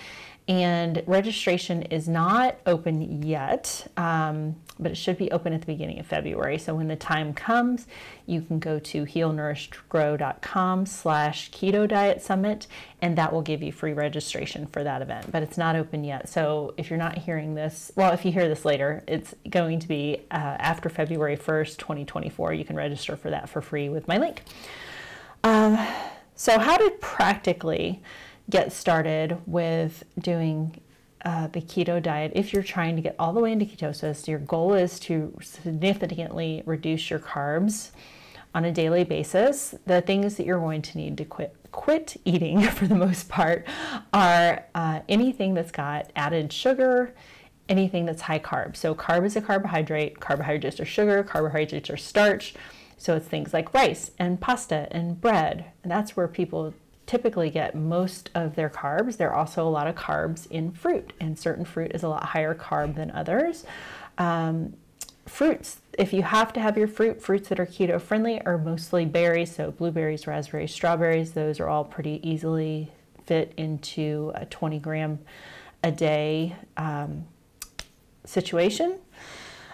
and 0.47 1.03
registration 1.05 1.83
is 1.83 2.09
not 2.09 2.57
open 2.65 3.21
yet, 3.21 3.87
um, 3.95 4.55
but 4.79 4.91
it 4.91 4.95
should 4.95 5.17
be 5.17 5.29
open 5.31 5.53
at 5.53 5.61
the 5.61 5.67
beginning 5.67 5.99
of 5.99 6.07
February. 6.07 6.57
So 6.57 6.73
when 6.73 6.87
the 6.87 6.95
time 6.95 7.33
comes, 7.33 7.87
you 8.25 8.41
can 8.41 8.57
go 8.57 8.79
to 8.79 9.05
healnourishedgrow.com 9.05 10.87
slash 10.87 11.51
keto 11.51 11.87
diet 11.87 12.21
summit, 12.23 12.65
and 13.01 13.15
that 13.17 13.31
will 13.31 13.43
give 13.43 13.61
you 13.61 13.71
free 13.71 13.93
registration 13.93 14.65
for 14.65 14.83
that 14.83 15.03
event. 15.03 15.31
But 15.31 15.43
it's 15.43 15.57
not 15.57 15.75
open 15.75 16.03
yet. 16.03 16.27
So 16.27 16.73
if 16.75 16.89
you're 16.89 16.99
not 16.99 17.19
hearing 17.19 17.53
this, 17.53 17.91
well, 17.95 18.11
if 18.11 18.25
you 18.25 18.31
hear 18.31 18.49
this 18.49 18.65
later, 18.65 19.03
it's 19.07 19.35
going 19.49 19.79
to 19.79 19.87
be 19.87 20.21
uh, 20.31 20.57
after 20.57 20.89
February 20.89 21.37
1st, 21.37 21.77
2024. 21.77 22.53
You 22.53 22.65
can 22.65 22.75
register 22.75 23.15
for 23.15 23.29
that 23.29 23.47
for 23.47 23.61
free 23.61 23.89
with 23.89 24.07
my 24.07 24.17
link. 24.17 24.41
Um, 25.43 25.77
so 26.35 26.57
how 26.57 26.77
to 26.77 26.89
practically 26.99 28.01
get 28.49 28.71
started 28.73 29.37
with 29.45 30.03
doing 30.19 30.81
uh, 31.23 31.47
the 31.47 31.61
keto 31.61 32.01
diet, 32.01 32.31
if 32.35 32.51
you're 32.51 32.63
trying 32.63 32.95
to 32.95 33.01
get 33.01 33.15
all 33.19 33.33
the 33.33 33.39
way 33.39 33.51
into 33.51 33.65
ketosis, 33.65 34.27
your 34.27 34.39
goal 34.39 34.73
is 34.73 34.99
to 34.99 35.37
significantly 35.41 36.63
reduce 36.65 37.09
your 37.09 37.19
carbs 37.19 37.91
on 38.53 38.65
a 38.65 38.71
daily 38.71 39.03
basis. 39.03 39.75
The 39.85 40.01
things 40.01 40.35
that 40.35 40.45
you're 40.45 40.59
going 40.59 40.81
to 40.81 40.97
need 40.97 41.17
to 41.17 41.25
quit 41.25 41.55
quit 41.71 42.17
eating 42.25 42.61
for 42.69 42.85
the 42.85 42.95
most 42.95 43.29
part 43.29 43.65
are 44.13 44.65
uh, 44.75 45.01
anything 45.07 45.53
that's 45.53 45.71
got 45.71 46.11
added 46.15 46.51
sugar, 46.51 47.13
anything 47.69 48.05
that's 48.05 48.23
high 48.23 48.39
carb. 48.39 48.75
So 48.75 48.93
carb 48.93 49.25
is 49.25 49.35
a 49.35 49.41
carbohydrate, 49.41 50.19
carbohydrates 50.19 50.79
are 50.79 50.85
sugar, 50.85 51.23
carbohydrates 51.23 51.89
are 51.89 51.97
starch. 51.97 52.53
So 52.97 53.15
it's 53.15 53.27
things 53.27 53.53
like 53.53 53.73
rice 53.73 54.11
and 54.19 54.39
pasta 54.39 54.87
and 54.91 55.19
bread. 55.19 55.65
And 55.81 55.91
that's 55.91 56.15
where 56.15 56.27
people 56.27 56.73
typically 57.11 57.49
get 57.49 57.75
most 57.75 58.29
of 58.35 58.55
their 58.55 58.69
carbs. 58.69 59.17
There 59.17 59.29
are 59.29 59.35
also 59.35 59.67
a 59.67 59.69
lot 59.69 59.85
of 59.85 59.95
carbs 59.95 60.49
in 60.49 60.71
fruit, 60.71 61.11
and 61.19 61.37
certain 61.37 61.65
fruit 61.65 61.91
is 61.93 62.03
a 62.03 62.07
lot 62.07 62.23
higher 62.23 62.55
carb 62.55 62.95
than 62.95 63.11
others. 63.11 63.65
Um, 64.17 64.77
fruits, 65.25 65.81
if 65.99 66.13
you 66.13 66.23
have 66.23 66.53
to 66.53 66.61
have 66.61 66.77
your 66.77 66.87
fruit, 66.87 67.21
fruits 67.21 67.49
that 67.49 67.59
are 67.59 67.65
keto 67.65 67.99
friendly 67.99 68.41
are 68.43 68.57
mostly 68.57 69.03
berries, 69.03 69.53
so 69.53 69.71
blueberries, 69.71 70.25
raspberries, 70.25 70.73
strawberries, 70.73 71.33
those 71.33 71.59
are 71.59 71.67
all 71.67 71.83
pretty 71.83 72.21
easily 72.23 72.89
fit 73.25 73.53
into 73.57 74.31
a 74.35 74.45
20 74.45 74.79
gram 74.79 75.19
a 75.83 75.91
day 75.91 76.55
um, 76.77 77.25
situation. 78.23 78.99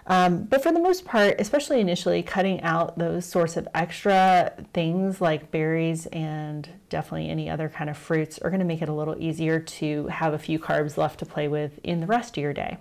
Um, 0.08 0.44
but 0.44 0.64
for 0.64 0.72
the 0.72 0.80
most 0.80 1.04
part, 1.04 1.36
especially 1.40 1.82
initially, 1.82 2.24
cutting 2.24 2.62
out 2.62 2.98
those 2.98 3.26
sorts 3.26 3.58
of 3.58 3.68
extra 3.76 4.54
things 4.74 5.20
like 5.20 5.52
berries 5.52 6.06
and 6.08 6.68
definitely 6.90 7.30
any 7.30 7.50
other 7.50 7.68
kind 7.68 7.90
of 7.90 7.98
fruits 7.98 8.40
are 8.40 8.50
going 8.50 8.62
to 8.62 8.66
make 8.66 8.82
it 8.82 8.88
a 8.88 8.94
little 8.94 9.22
easier 9.22 9.60
to 9.60 10.08
have 10.08 10.34
a 10.34 10.40
few 10.40 10.60
carbs 10.60 10.96
left 10.96 11.20
to 11.20 11.26
play 11.26 11.50
with 11.50 11.80
in 11.84 12.00
the 12.00 12.08
rest 12.08 12.38
of 12.38 12.42
your 12.42 12.54
day. 12.54 12.78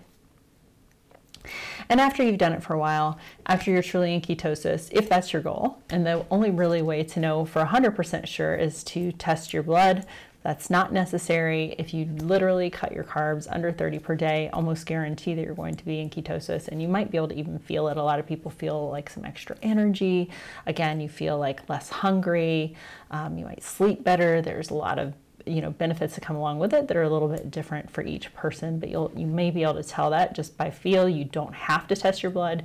And 1.88 2.00
after 2.00 2.22
you've 2.22 2.38
done 2.38 2.52
it 2.52 2.62
for 2.62 2.74
a 2.74 2.78
while, 2.78 3.18
after 3.46 3.70
you're 3.70 3.82
truly 3.82 4.14
in 4.14 4.20
ketosis, 4.20 4.88
if 4.92 5.08
that's 5.08 5.32
your 5.32 5.42
goal, 5.42 5.78
and 5.90 6.06
the 6.06 6.24
only 6.30 6.50
really 6.50 6.82
way 6.82 7.02
to 7.04 7.20
know 7.20 7.44
for 7.44 7.64
100% 7.64 8.26
sure 8.26 8.54
is 8.54 8.82
to 8.84 9.12
test 9.12 9.52
your 9.52 9.62
blood. 9.62 10.06
That's 10.46 10.70
not 10.70 10.92
necessary. 10.92 11.74
If 11.76 11.92
you 11.92 12.04
literally 12.04 12.70
cut 12.70 12.92
your 12.92 13.02
carbs 13.02 13.48
under 13.50 13.72
30 13.72 13.98
per 13.98 14.14
day, 14.14 14.48
almost 14.52 14.86
guarantee 14.86 15.34
that 15.34 15.44
you're 15.44 15.56
going 15.56 15.74
to 15.74 15.84
be 15.84 15.98
in 15.98 16.08
ketosis 16.08 16.68
and 16.68 16.80
you 16.80 16.86
might 16.86 17.10
be 17.10 17.18
able 17.18 17.26
to 17.26 17.34
even 17.34 17.58
feel 17.58 17.88
it. 17.88 17.96
A 17.96 18.02
lot 18.04 18.20
of 18.20 18.28
people 18.28 18.52
feel 18.52 18.88
like 18.88 19.10
some 19.10 19.24
extra 19.24 19.56
energy. 19.60 20.30
Again, 20.64 21.00
you 21.00 21.08
feel 21.08 21.36
like 21.36 21.68
less 21.68 21.88
hungry. 21.88 22.76
Um, 23.10 23.36
you 23.36 23.44
might 23.44 23.64
sleep 23.64 24.04
better. 24.04 24.40
There's 24.40 24.70
a 24.70 24.74
lot 24.74 25.00
of 25.00 25.14
you 25.46 25.60
know 25.60 25.70
benefits 25.70 26.14
that 26.14 26.20
come 26.20 26.36
along 26.36 26.60
with 26.60 26.72
it 26.72 26.86
that 26.86 26.96
are 26.96 27.02
a 27.02 27.10
little 27.10 27.28
bit 27.28 27.50
different 27.52 27.88
for 27.88 28.02
each 28.02 28.34
person 28.34 28.80
but 28.80 28.88
you'll 28.88 29.12
you 29.14 29.28
may 29.28 29.48
be 29.48 29.62
able 29.62 29.74
to 29.74 29.82
tell 29.84 30.10
that 30.10 30.34
just 30.34 30.56
by 30.56 30.68
feel 30.68 31.08
you 31.08 31.22
don't 31.22 31.54
have 31.54 31.86
to 31.86 31.94
test 31.94 32.20
your 32.20 32.32
blood 32.32 32.64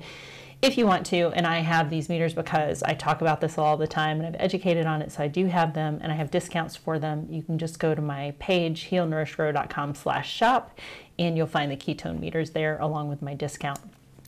if 0.61 0.77
you 0.77 0.85
want 0.85 1.05
to 1.05 1.31
and 1.35 1.47
i 1.47 1.59
have 1.59 1.89
these 1.89 2.09
meters 2.09 2.33
because 2.33 2.83
i 2.83 2.93
talk 2.93 3.21
about 3.21 3.41
this 3.41 3.57
all 3.57 3.77
the 3.77 3.87
time 3.87 4.19
and 4.19 4.27
i've 4.27 4.41
educated 4.41 4.85
on 4.85 5.01
it 5.01 5.11
so 5.11 5.23
i 5.23 5.27
do 5.27 5.45
have 5.45 5.73
them 5.73 5.99
and 6.01 6.11
i 6.11 6.15
have 6.15 6.29
discounts 6.31 6.75
for 6.75 6.99
them 6.99 7.27
you 7.29 7.41
can 7.41 7.57
just 7.57 7.79
go 7.79 7.95
to 7.95 8.01
my 8.01 8.33
page 8.39 8.89
healnourishgrow.com 8.89 9.95
slash 9.95 10.31
shop 10.31 10.79
and 11.17 11.35
you'll 11.35 11.47
find 11.47 11.71
the 11.71 11.77
ketone 11.77 12.19
meters 12.19 12.51
there 12.51 12.77
along 12.79 13.09
with 13.09 13.21
my 13.21 13.33
discount 13.33 13.79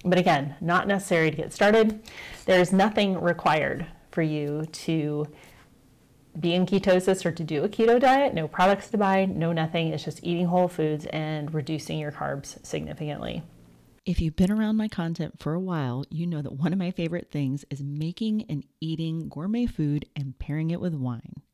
but 0.03 0.17
again 0.17 0.55
not 0.59 0.87
necessary 0.87 1.29
to 1.29 1.37
get 1.37 1.53
started 1.53 2.01
there's 2.45 2.71
nothing 2.73 3.19
required 3.19 3.85
for 4.11 4.21
you 4.21 4.65
to 4.71 5.27
be 6.39 6.53
in 6.53 6.65
ketosis 6.65 7.25
or 7.25 7.31
to 7.31 7.43
do 7.43 7.63
a 7.63 7.69
keto 7.69 7.99
diet, 7.99 8.33
no 8.33 8.47
products 8.47 8.89
to 8.89 8.97
buy, 8.97 9.25
no 9.25 9.51
nothing. 9.51 9.89
It's 9.89 10.03
just 10.03 10.23
eating 10.23 10.47
whole 10.47 10.67
foods 10.67 11.05
and 11.07 11.53
reducing 11.53 11.99
your 11.99 12.11
carbs 12.11 12.63
significantly. 12.65 13.43
If 14.05 14.19
you've 14.19 14.35
been 14.35 14.51
around 14.51 14.75
my 14.75 14.89
content 14.89 15.39
for 15.39 15.53
a 15.53 15.59
while, 15.61 16.03
you 16.09 16.27
know 16.27 16.41
that 16.41 16.57
one 16.57 16.73
of 16.73 16.79
my 16.79 16.91
favorite 16.91 17.31
things 17.31 17.63
is 17.69 17.81
making 17.81 18.43
and 18.49 18.65
eating 18.81 19.29
gourmet 19.29 19.65
food 19.65 20.05
and 20.13 20.37
pairing 20.37 20.71
it 20.71 20.81
with 20.81 20.93
wine. 20.93 21.42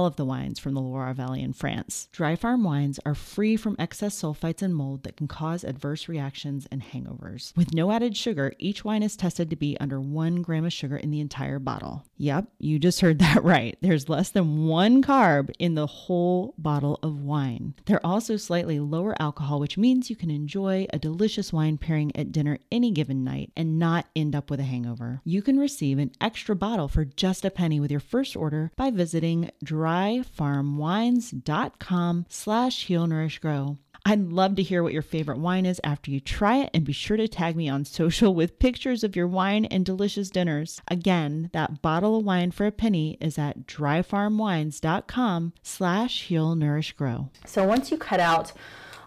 of 0.00 0.16
the 0.16 0.24
wines 0.24 0.58
from 0.58 0.74
the 0.74 0.80
Loire 0.80 1.14
Valley 1.14 1.42
in 1.42 1.52
France. 1.52 2.08
Dry 2.12 2.34
farm 2.34 2.64
wines 2.64 2.98
are 3.04 3.14
free 3.14 3.56
from 3.56 3.76
excess 3.78 4.20
sulfites 4.20 4.62
and 4.62 4.74
mold 4.74 5.02
that 5.04 5.16
can 5.16 5.28
cause 5.28 5.62
adverse 5.62 6.08
reactions 6.08 6.66
and 6.70 6.82
hangovers. 6.82 7.54
With 7.56 7.74
no 7.74 7.92
added 7.92 8.16
sugar, 8.16 8.54
each 8.58 8.84
wine 8.84 9.02
is 9.02 9.16
tested 9.16 9.50
to 9.50 9.56
be 9.56 9.76
under 9.78 10.00
one 10.00 10.42
gram 10.42 10.64
of 10.64 10.72
sugar 10.72 10.96
in 10.96 11.10
the 11.10 11.20
entire 11.20 11.58
bottle. 11.58 12.04
Yep, 12.16 12.48
you 12.58 12.78
just 12.78 13.00
heard 13.00 13.18
that 13.18 13.44
right. 13.44 13.76
There's 13.80 14.08
less 14.08 14.30
than 14.30 14.66
one 14.66 15.02
carb 15.02 15.50
in 15.58 15.74
the 15.74 15.86
whole 15.86 16.54
bottle 16.58 16.98
of 17.02 17.20
wine. 17.20 17.74
They're 17.86 18.04
also 18.04 18.36
slightly 18.36 18.80
lower 18.80 19.14
alcohol, 19.20 19.60
which 19.60 19.78
means 19.78 20.10
you 20.10 20.16
can 20.16 20.30
enjoy 20.30 20.86
a 20.90 20.98
delicious 20.98 21.52
wine 21.52 21.78
pairing 21.78 22.14
at 22.16 22.32
dinner 22.32 22.58
any 22.70 22.90
given 22.90 23.24
night 23.24 23.52
and 23.56 23.78
not 23.78 24.06
end 24.16 24.34
up 24.34 24.50
with 24.50 24.60
a 24.60 24.64
hangover. 24.64 25.20
You 25.24 25.42
can 25.42 25.58
receive 25.58 25.98
an 25.98 26.12
extra 26.20 26.56
bottle 26.56 26.88
for 26.88 27.04
just 27.04 27.44
a 27.44 27.50
penny 27.50 27.80
with 27.80 27.90
your 27.90 28.00
first 28.00 28.36
order 28.36 28.70
by 28.76 28.90
visiting 28.90 29.50
dryfarmwines.com 29.72 32.26
slash 32.28 32.88
healnourishgrow. 32.88 33.78
I'd 34.04 34.32
love 34.32 34.56
to 34.56 34.64
hear 34.64 34.82
what 34.82 34.92
your 34.92 35.02
favorite 35.02 35.38
wine 35.38 35.64
is 35.64 35.80
after 35.84 36.10
you 36.10 36.18
try 36.18 36.56
it 36.56 36.70
and 36.74 36.84
be 36.84 36.92
sure 36.92 37.16
to 37.16 37.28
tag 37.28 37.54
me 37.54 37.68
on 37.68 37.84
social 37.84 38.34
with 38.34 38.58
pictures 38.58 39.04
of 39.04 39.14
your 39.14 39.28
wine 39.28 39.64
and 39.66 39.86
delicious 39.86 40.28
dinners. 40.28 40.80
Again, 40.88 41.50
that 41.52 41.82
bottle 41.82 42.16
of 42.16 42.24
wine 42.24 42.50
for 42.50 42.66
a 42.66 42.72
penny 42.72 43.16
is 43.20 43.38
at 43.38 43.66
dryfarmwines.com 43.66 45.52
slash 45.62 46.22
heal 46.24 46.56
nourish 46.56 46.92
grow. 46.92 47.30
So 47.46 47.64
once 47.64 47.90
you 47.90 47.96
cut 47.96 48.20
out 48.20 48.52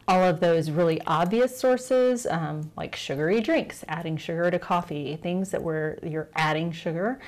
all 0.08 0.24
of 0.24 0.40
those 0.40 0.70
really 0.70 1.02
obvious 1.08 1.58
sources 1.58 2.26
um, 2.28 2.72
like 2.78 2.96
sugary 2.96 3.42
drinks, 3.42 3.84
adding 3.88 4.18
sugar 4.18 4.50
to 4.50 4.60
coffee, 4.60 5.18
things 5.18 5.52
that 5.52 5.64
where 5.64 5.98
you're 6.04 6.30
adding 6.36 6.72
sugar, 6.72 7.20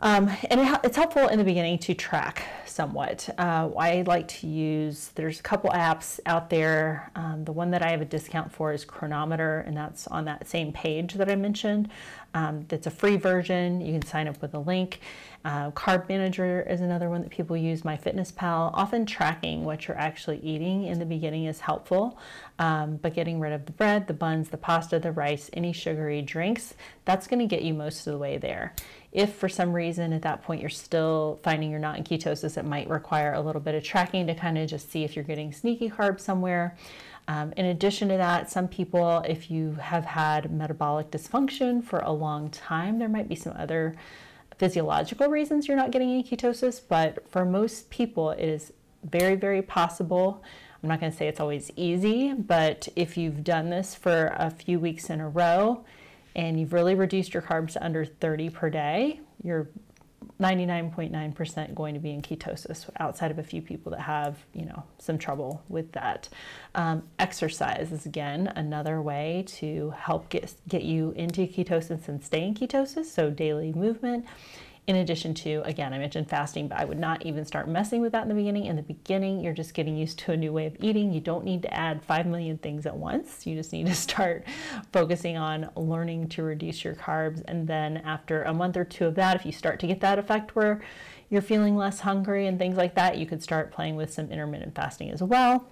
um, 0.00 0.30
and 0.50 0.60
it, 0.60 0.80
it's 0.84 0.96
helpful 0.96 1.28
in 1.28 1.38
the 1.38 1.44
beginning 1.44 1.78
to 1.78 1.94
track 1.94 2.44
somewhat. 2.64 3.28
Uh, 3.38 3.70
I 3.78 4.02
like 4.06 4.28
to 4.28 4.46
use, 4.46 5.10
there's 5.14 5.40
a 5.40 5.42
couple 5.42 5.70
apps 5.70 6.20
out 6.26 6.48
there. 6.48 7.10
Um, 7.14 7.44
the 7.44 7.52
one 7.52 7.70
that 7.72 7.82
I 7.82 7.90
have 7.90 8.00
a 8.00 8.06
discount 8.06 8.50
for 8.52 8.72
is 8.72 8.84
Cronometer, 8.84 9.60
and 9.60 9.76
that's 9.76 10.06
on 10.06 10.24
that 10.24 10.48
same 10.48 10.72
page 10.72 11.14
that 11.14 11.28
I 11.28 11.36
mentioned. 11.36 11.90
Um, 12.32 12.64
a 12.86 12.90
free 12.90 13.16
version. 13.16 13.80
You 13.80 13.92
can 13.92 14.02
sign 14.02 14.28
up 14.28 14.40
with 14.40 14.54
a 14.54 14.58
link. 14.58 15.00
Uh, 15.42 15.70
Carb 15.70 16.06
Manager 16.08 16.60
is 16.68 16.82
another 16.82 17.08
one 17.08 17.22
that 17.22 17.30
people 17.30 17.56
use, 17.56 17.82
MyFitnessPal. 17.82 18.72
Often 18.74 19.06
tracking 19.06 19.64
what 19.64 19.88
you're 19.88 19.96
actually 19.96 20.38
eating 20.40 20.84
in 20.84 20.98
the 20.98 21.06
beginning 21.06 21.46
is 21.46 21.60
helpful, 21.60 22.18
um, 22.58 22.96
but 22.96 23.14
getting 23.14 23.40
rid 23.40 23.52
of 23.52 23.64
the 23.64 23.72
bread, 23.72 24.06
the 24.06 24.12
buns, 24.12 24.50
the 24.50 24.58
pasta, 24.58 24.98
the 24.98 25.12
rice, 25.12 25.48
any 25.54 25.72
sugary 25.72 26.20
drinks, 26.20 26.74
that's 27.06 27.26
going 27.26 27.38
to 27.38 27.46
get 27.46 27.62
you 27.62 27.72
most 27.72 28.06
of 28.06 28.12
the 28.12 28.18
way 28.18 28.36
there. 28.36 28.74
If 29.12 29.34
for 29.34 29.48
some 29.48 29.72
reason 29.72 30.12
at 30.12 30.22
that 30.22 30.42
point 30.42 30.60
you're 30.60 30.70
still 30.70 31.40
finding 31.42 31.70
you're 31.70 31.80
not 31.80 31.96
in 31.96 32.04
ketosis, 32.04 32.58
it 32.58 32.64
might 32.66 32.88
require 32.88 33.32
a 33.32 33.40
little 33.40 33.62
bit 33.62 33.74
of 33.74 33.82
tracking 33.82 34.26
to 34.26 34.34
kind 34.34 34.58
of 34.58 34.68
just 34.68 34.92
see 34.92 35.04
if 35.04 35.16
you're 35.16 35.24
getting 35.24 35.52
sneaky 35.52 35.88
carbs 35.88 36.20
somewhere. 36.20 36.76
Um, 37.28 37.52
in 37.56 37.66
addition 37.66 38.08
to 38.08 38.16
that, 38.18 38.50
some 38.50 38.68
people, 38.68 39.20
if 39.20 39.50
you 39.50 39.72
have 39.74 40.04
had 40.04 40.52
metabolic 40.52 41.10
dysfunction 41.10 41.82
for 41.82 42.00
a 42.00 42.12
long 42.12 42.50
time, 42.50 42.98
there 42.98 43.08
might 43.08 43.28
be 43.28 43.36
some 43.36 43.54
other 43.56 43.96
physiological 44.60 45.28
reasons 45.28 45.66
you're 45.66 45.76
not 45.76 45.90
getting 45.90 46.10
in 46.10 46.22
ketosis, 46.22 46.82
but 46.86 47.26
for 47.30 47.46
most 47.46 47.88
people, 47.88 48.32
it 48.32 48.44
is 48.44 48.74
very, 49.02 49.34
very 49.34 49.62
possible. 49.62 50.44
I'm 50.82 50.88
not 50.90 51.00
going 51.00 51.10
to 51.10 51.16
say 51.16 51.28
it's 51.28 51.40
always 51.40 51.70
easy, 51.76 52.34
but 52.34 52.86
if 52.94 53.16
you've 53.16 53.42
done 53.42 53.70
this 53.70 53.94
for 53.94 54.34
a 54.36 54.50
few 54.50 54.78
weeks 54.78 55.08
in 55.08 55.18
a 55.18 55.30
row, 55.30 55.82
and 56.36 56.60
you've 56.60 56.74
really 56.74 56.94
reduced 56.94 57.32
your 57.32 57.42
carbs 57.42 57.72
to 57.72 57.82
under 57.82 58.04
30 58.04 58.50
per 58.50 58.68
day, 58.68 59.20
you're 59.42 59.70
99.9% 60.40 61.74
going 61.74 61.94
to 61.94 62.00
be 62.00 62.10
in 62.10 62.22
ketosis 62.22 62.88
outside 62.98 63.30
of 63.30 63.38
a 63.38 63.42
few 63.42 63.60
people 63.60 63.92
that 63.92 64.00
have 64.00 64.38
you 64.54 64.64
know 64.64 64.82
some 64.98 65.18
trouble 65.18 65.62
with 65.68 65.92
that. 65.92 66.28
Um, 66.74 67.02
exercise 67.18 67.92
is 67.92 68.06
again 68.06 68.46
another 68.56 69.02
way 69.02 69.44
to 69.58 69.90
help 69.90 70.28
get 70.30 70.54
get 70.68 70.82
you 70.82 71.12
into 71.12 71.42
ketosis 71.42 72.08
and 72.08 72.24
stay 72.24 72.42
in 72.44 72.54
ketosis 72.54 73.06
so 73.06 73.30
daily 73.30 73.72
movement 73.72 74.26
in 74.90 74.96
addition 74.96 75.34
to, 75.34 75.62
again, 75.64 75.94
I 75.94 75.98
mentioned 75.98 76.28
fasting, 76.28 76.66
but 76.66 76.78
I 76.78 76.84
would 76.84 76.98
not 76.98 77.24
even 77.24 77.44
start 77.44 77.68
messing 77.68 78.00
with 78.00 78.10
that 78.10 78.22
in 78.22 78.28
the 78.28 78.34
beginning. 78.34 78.66
In 78.66 78.74
the 78.74 78.82
beginning, 78.82 79.38
you're 79.38 79.52
just 79.52 79.72
getting 79.72 79.96
used 79.96 80.18
to 80.20 80.32
a 80.32 80.36
new 80.36 80.52
way 80.52 80.66
of 80.66 80.76
eating. 80.80 81.12
You 81.12 81.20
don't 81.20 81.44
need 81.44 81.62
to 81.62 81.72
add 81.72 82.02
5 82.02 82.26
million 82.26 82.58
things 82.58 82.86
at 82.86 82.96
once. 82.96 83.46
You 83.46 83.54
just 83.54 83.72
need 83.72 83.86
to 83.86 83.94
start 83.94 84.44
focusing 84.92 85.36
on 85.36 85.70
learning 85.76 86.30
to 86.30 86.42
reduce 86.42 86.82
your 86.82 86.96
carbs. 86.96 87.40
And 87.46 87.68
then 87.68 87.98
after 87.98 88.42
a 88.42 88.52
month 88.52 88.76
or 88.76 88.84
two 88.84 89.06
of 89.06 89.14
that, 89.14 89.36
if 89.36 89.46
you 89.46 89.52
start 89.52 89.78
to 89.78 89.86
get 89.86 90.00
that 90.00 90.18
effect 90.18 90.56
where 90.56 90.82
you're 91.28 91.40
feeling 91.40 91.76
less 91.76 92.00
hungry 92.00 92.48
and 92.48 92.58
things 92.58 92.76
like 92.76 92.96
that, 92.96 93.16
you 93.16 93.26
could 93.26 93.44
start 93.44 93.70
playing 93.70 93.94
with 93.94 94.12
some 94.12 94.28
intermittent 94.32 94.74
fasting 94.74 95.10
as 95.12 95.22
well. 95.22 95.68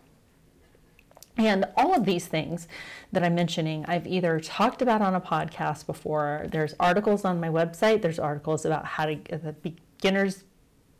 And 1.38 1.66
all 1.76 1.94
of 1.94 2.04
these 2.04 2.26
things 2.26 2.66
that 3.12 3.22
I'm 3.22 3.36
mentioning, 3.36 3.84
I've 3.86 4.06
either 4.06 4.40
talked 4.40 4.82
about 4.82 5.00
on 5.00 5.14
a 5.14 5.20
podcast 5.20 5.86
before. 5.86 6.46
There's 6.50 6.74
articles 6.80 7.24
on 7.24 7.40
my 7.40 7.48
website. 7.48 8.02
There's 8.02 8.18
articles 8.18 8.64
about 8.64 8.84
how 8.84 9.06
to 9.06 9.16
the 9.28 9.52
beginner's 9.52 10.44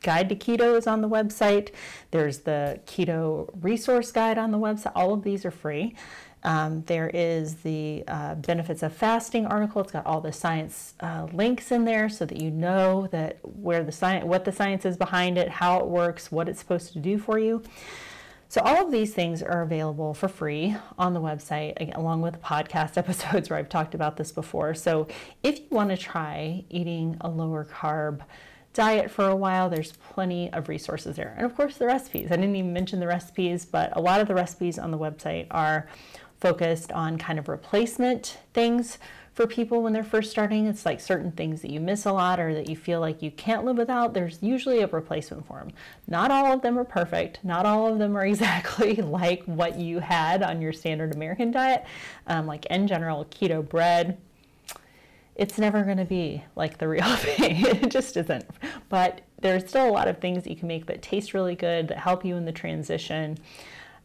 guide 0.02 0.28
to 0.28 0.36
keto 0.36 0.78
is 0.78 0.86
on 0.86 1.00
the 1.00 1.08
website. 1.08 1.70
There's 2.12 2.38
the 2.40 2.80
keto 2.86 3.50
resource 3.60 4.12
guide 4.12 4.38
on 4.38 4.52
the 4.52 4.58
website. 4.58 4.92
All 4.94 5.12
of 5.12 5.24
these 5.24 5.44
are 5.44 5.50
free. 5.50 5.96
Um, 6.44 6.84
there 6.86 7.10
is 7.12 7.56
the 7.56 8.04
uh, 8.06 8.36
benefits 8.36 8.84
of 8.84 8.92
fasting 8.92 9.44
article. 9.46 9.82
It's 9.82 9.90
got 9.90 10.06
all 10.06 10.20
the 10.20 10.32
science 10.32 10.94
uh, 11.00 11.26
links 11.32 11.72
in 11.72 11.84
there 11.84 12.08
so 12.08 12.26
that 12.26 12.40
you 12.40 12.52
know 12.52 13.08
that 13.08 13.38
where 13.42 13.82
the 13.82 13.90
science, 13.90 14.24
what 14.24 14.44
the 14.44 14.52
science 14.52 14.84
is 14.84 14.96
behind 14.96 15.36
it, 15.36 15.48
how 15.48 15.80
it 15.80 15.86
works, 15.86 16.30
what 16.30 16.48
it's 16.48 16.60
supposed 16.60 16.92
to 16.92 17.00
do 17.00 17.18
for 17.18 17.40
you. 17.40 17.62
So, 18.50 18.62
all 18.62 18.86
of 18.86 18.90
these 18.90 19.12
things 19.12 19.42
are 19.42 19.60
available 19.60 20.14
for 20.14 20.26
free 20.26 20.74
on 20.98 21.12
the 21.12 21.20
website, 21.20 21.94
along 21.94 22.22
with 22.22 22.40
podcast 22.40 22.96
episodes 22.96 23.50
where 23.50 23.58
I've 23.58 23.68
talked 23.68 23.94
about 23.94 24.16
this 24.16 24.32
before. 24.32 24.74
So, 24.74 25.06
if 25.42 25.58
you 25.58 25.66
want 25.70 25.90
to 25.90 25.98
try 25.98 26.64
eating 26.70 27.18
a 27.20 27.28
lower 27.28 27.66
carb 27.66 28.22
diet 28.72 29.10
for 29.10 29.28
a 29.28 29.36
while, 29.36 29.68
there's 29.68 29.92
plenty 29.92 30.50
of 30.52 30.70
resources 30.70 31.16
there. 31.16 31.34
And 31.36 31.44
of 31.44 31.54
course, 31.54 31.76
the 31.76 31.86
recipes. 31.86 32.32
I 32.32 32.36
didn't 32.36 32.56
even 32.56 32.72
mention 32.72 33.00
the 33.00 33.06
recipes, 33.06 33.66
but 33.66 33.94
a 33.96 34.00
lot 34.00 34.20
of 34.20 34.28
the 34.28 34.34
recipes 34.34 34.78
on 34.78 34.92
the 34.92 34.98
website 34.98 35.46
are 35.50 35.86
focused 36.40 36.90
on 36.92 37.18
kind 37.18 37.38
of 37.38 37.48
replacement 37.48 38.38
things 38.54 38.98
for 39.38 39.46
people 39.46 39.84
when 39.84 39.92
they're 39.92 40.02
first 40.02 40.32
starting. 40.32 40.66
It's 40.66 40.84
like 40.84 40.98
certain 40.98 41.30
things 41.30 41.62
that 41.62 41.70
you 41.70 41.78
miss 41.78 42.06
a 42.06 42.12
lot 42.12 42.40
or 42.40 42.52
that 42.54 42.68
you 42.68 42.74
feel 42.74 42.98
like 42.98 43.22
you 43.22 43.30
can't 43.30 43.64
live 43.64 43.76
without. 43.76 44.12
There's 44.12 44.42
usually 44.42 44.80
a 44.80 44.88
replacement 44.88 45.46
for 45.46 45.60
them. 45.60 45.70
Not 46.08 46.32
all 46.32 46.52
of 46.52 46.62
them 46.62 46.76
are 46.76 46.82
perfect. 46.82 47.44
Not 47.44 47.64
all 47.64 47.86
of 47.86 48.00
them 48.00 48.16
are 48.16 48.26
exactly 48.26 48.96
like 48.96 49.44
what 49.44 49.78
you 49.78 50.00
had 50.00 50.42
on 50.42 50.60
your 50.60 50.72
standard 50.72 51.14
American 51.14 51.52
diet. 51.52 51.84
Um, 52.26 52.48
like 52.48 52.66
in 52.66 52.88
general, 52.88 53.26
keto 53.26 53.66
bread, 53.66 54.18
it's 55.36 55.56
never 55.56 55.84
going 55.84 55.98
to 55.98 56.04
be 56.04 56.42
like 56.56 56.78
the 56.78 56.88
real 56.88 57.16
thing. 57.18 57.64
it 57.64 57.92
just 57.92 58.16
isn't. 58.16 58.44
But 58.88 59.20
there's 59.40 59.68
still 59.68 59.88
a 59.88 59.92
lot 59.92 60.08
of 60.08 60.18
things 60.18 60.42
that 60.42 60.50
you 60.50 60.56
can 60.56 60.66
make 60.66 60.86
that 60.86 61.00
taste 61.00 61.32
really 61.32 61.54
good, 61.54 61.86
that 61.86 61.98
help 61.98 62.24
you 62.24 62.34
in 62.34 62.44
the 62.44 62.50
transition 62.50 63.38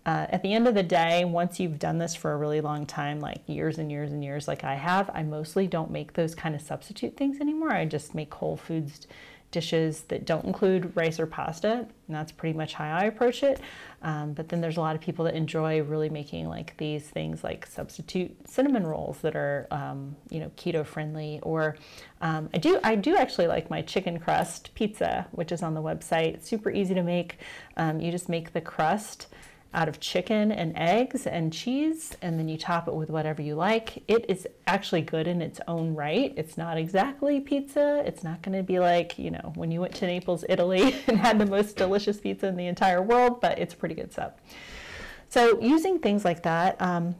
uh, 0.05 0.27
at 0.29 0.43
the 0.43 0.53
end 0.53 0.67
of 0.67 0.75
the 0.75 0.83
day, 0.83 1.23
once 1.23 1.59
you've 1.59 1.79
done 1.79 1.97
this 1.97 2.13
for 2.13 2.33
a 2.33 2.37
really 2.37 2.59
long 2.59 2.85
time, 2.85 3.19
like 3.19 3.41
years 3.47 3.77
and 3.77 3.89
years 3.89 4.11
and 4.11 4.23
years, 4.23 4.47
like 4.47 4.63
I 4.63 4.75
have, 4.75 5.09
I 5.13 5.23
mostly 5.23 5.65
don't 5.65 5.91
make 5.91 6.13
those 6.13 6.35
kind 6.35 6.55
of 6.55 6.61
substitute 6.61 7.15
things 7.15 7.39
anymore. 7.39 7.71
I 7.71 7.85
just 7.85 8.13
make 8.13 8.33
whole 8.33 8.57
foods 8.57 9.07
dishes 9.53 10.01
that 10.09 10.25
don't 10.25 10.43
include 10.43 10.91
rice 10.97 11.19
or 11.19 11.27
pasta, 11.27 11.71
and 11.71 12.15
that's 12.15 12.33
pretty 12.33 12.57
much 12.57 12.73
how 12.73 12.83
I 12.83 13.05
approach 13.05 13.43
it. 13.43 13.61
Um, 14.01 14.33
but 14.33 14.49
then 14.49 14.59
there's 14.59 14.75
a 14.75 14.81
lot 14.81 14.95
of 14.95 15.01
people 15.01 15.23
that 15.25 15.35
enjoy 15.35 15.81
really 15.83 16.09
making 16.09 16.49
like 16.49 16.75
these 16.75 17.03
things 17.03 17.41
like 17.41 17.65
substitute 17.65 18.35
cinnamon 18.49 18.85
rolls 18.85 19.19
that 19.19 19.37
are 19.37 19.67
um, 19.71 20.17
you 20.29 20.41
know 20.41 20.51
keto 20.57 20.85
friendly. 20.85 21.39
Or 21.43 21.77
um, 22.19 22.49
I 22.53 22.57
do 22.57 22.79
I 22.83 22.95
do 22.95 23.15
actually 23.15 23.47
like 23.47 23.69
my 23.69 23.81
chicken 23.81 24.19
crust 24.19 24.71
pizza, 24.73 25.27
which 25.31 25.53
is 25.53 25.63
on 25.63 25.75
the 25.75 25.81
website. 25.81 26.43
Super 26.43 26.69
easy 26.69 26.93
to 26.95 27.03
make. 27.03 27.37
Um, 27.77 28.01
you 28.01 28.11
just 28.11 28.27
make 28.27 28.51
the 28.51 28.61
crust 28.61 29.27
out 29.73 29.89
of 29.89 29.99
chicken 29.99 30.51
and 30.51 30.73
eggs 30.77 31.25
and 31.25 31.51
cheese, 31.51 32.15
and 32.21 32.37
then 32.37 32.47
you 32.47 32.57
top 32.57 32.87
it 32.87 32.93
with 32.93 33.09
whatever 33.09 33.41
you 33.41 33.55
like. 33.55 34.03
It 34.07 34.25
is 34.29 34.47
actually 34.67 35.01
good 35.01 35.27
in 35.27 35.41
its 35.41 35.59
own 35.67 35.95
right. 35.95 36.33
It's 36.37 36.57
not 36.57 36.77
exactly 36.77 37.39
pizza. 37.39 38.03
It's 38.05 38.23
not 38.23 38.41
going 38.41 38.57
to 38.57 38.63
be 38.63 38.79
like, 38.79 39.17
you 39.17 39.31
know, 39.31 39.51
when 39.55 39.71
you 39.71 39.81
went 39.81 39.95
to 39.95 40.07
Naples, 40.07 40.45
Italy, 40.47 40.95
and 41.07 41.17
had 41.17 41.39
the 41.39 41.45
most 41.45 41.75
delicious 41.75 42.19
pizza 42.19 42.47
in 42.47 42.55
the 42.55 42.67
entire 42.67 43.01
world, 43.01 43.41
but 43.41 43.59
it's 43.59 43.73
pretty 43.73 43.95
good 43.95 44.11
stuff. 44.11 44.33
So, 45.29 45.59
using 45.59 45.97
things 45.97 46.23
like 46.23 46.43
that, 46.43 46.79
um, 46.79 47.15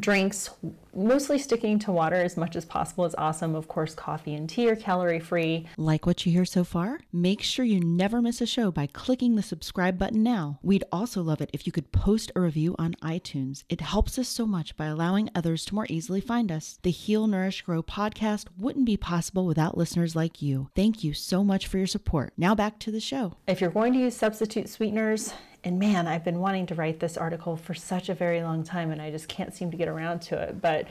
drinks, 0.00 0.50
mostly 0.94 1.38
sticking 1.38 1.78
to 1.80 1.92
water 1.92 2.16
as 2.16 2.36
much 2.36 2.56
as 2.56 2.64
possible 2.64 3.04
is 3.04 3.14
awesome. 3.16 3.54
Of 3.54 3.68
course, 3.68 3.94
coffee 3.94 4.34
and 4.34 4.48
tea 4.48 4.68
are 4.68 4.76
calorie 4.76 5.20
free. 5.20 5.66
Like 5.76 6.06
what 6.06 6.26
you 6.26 6.32
hear 6.32 6.44
so 6.44 6.64
far? 6.64 7.00
Make 7.12 7.42
sure 7.42 7.64
you 7.64 7.80
never 7.80 8.20
miss 8.20 8.40
a 8.40 8.46
show 8.46 8.70
by 8.70 8.86
clicking 8.86 9.36
the 9.36 9.42
subscribe 9.42 9.98
button 9.98 10.22
now. 10.22 10.58
We'd 10.62 10.84
also 10.92 11.22
love 11.22 11.40
it 11.40 11.50
if 11.52 11.66
you 11.66 11.72
could 11.72 11.92
post 11.92 12.32
a 12.34 12.40
review 12.40 12.74
on 12.78 12.94
iTunes. 13.02 13.64
It 13.68 13.80
helps 13.80 14.18
us 14.18 14.28
so 14.28 14.46
much 14.46 14.76
by 14.76 14.86
allowing 14.86 15.30
others 15.34 15.64
to 15.66 15.74
more 15.74 15.86
easily 15.88 16.20
find 16.20 16.50
us. 16.50 16.78
The 16.82 16.90
Heal, 16.90 17.26
Nourish, 17.26 17.62
Grow 17.62 17.82
podcast 17.82 18.46
wouldn't 18.58 18.86
be 18.86 18.96
possible 18.96 19.46
without 19.46 19.78
listeners 19.78 20.16
like 20.16 20.42
you. 20.42 20.70
Thank 20.74 21.04
you 21.04 21.12
so 21.12 21.44
much 21.44 21.66
for 21.66 21.78
your 21.78 21.86
support. 21.86 22.32
Now 22.36 22.54
back 22.54 22.78
to 22.80 22.90
the 22.90 23.00
show. 23.00 23.34
If 23.46 23.60
you're 23.60 23.70
going 23.70 23.92
to 23.92 23.98
use 23.98 24.16
substitute 24.16 24.68
sweeteners, 24.68 25.32
and 25.64 25.78
man, 25.78 26.06
I've 26.06 26.24
been 26.24 26.38
wanting 26.38 26.66
to 26.66 26.74
write 26.74 27.00
this 27.00 27.16
article 27.16 27.56
for 27.56 27.74
such 27.74 28.08
a 28.08 28.14
very 28.14 28.42
long 28.42 28.62
time 28.62 28.90
and 28.90 29.02
I 29.02 29.10
just 29.10 29.28
can't 29.28 29.54
seem 29.54 29.70
to 29.70 29.76
get 29.76 29.88
around 29.88 30.20
to 30.22 30.40
it. 30.40 30.60
But 30.60 30.86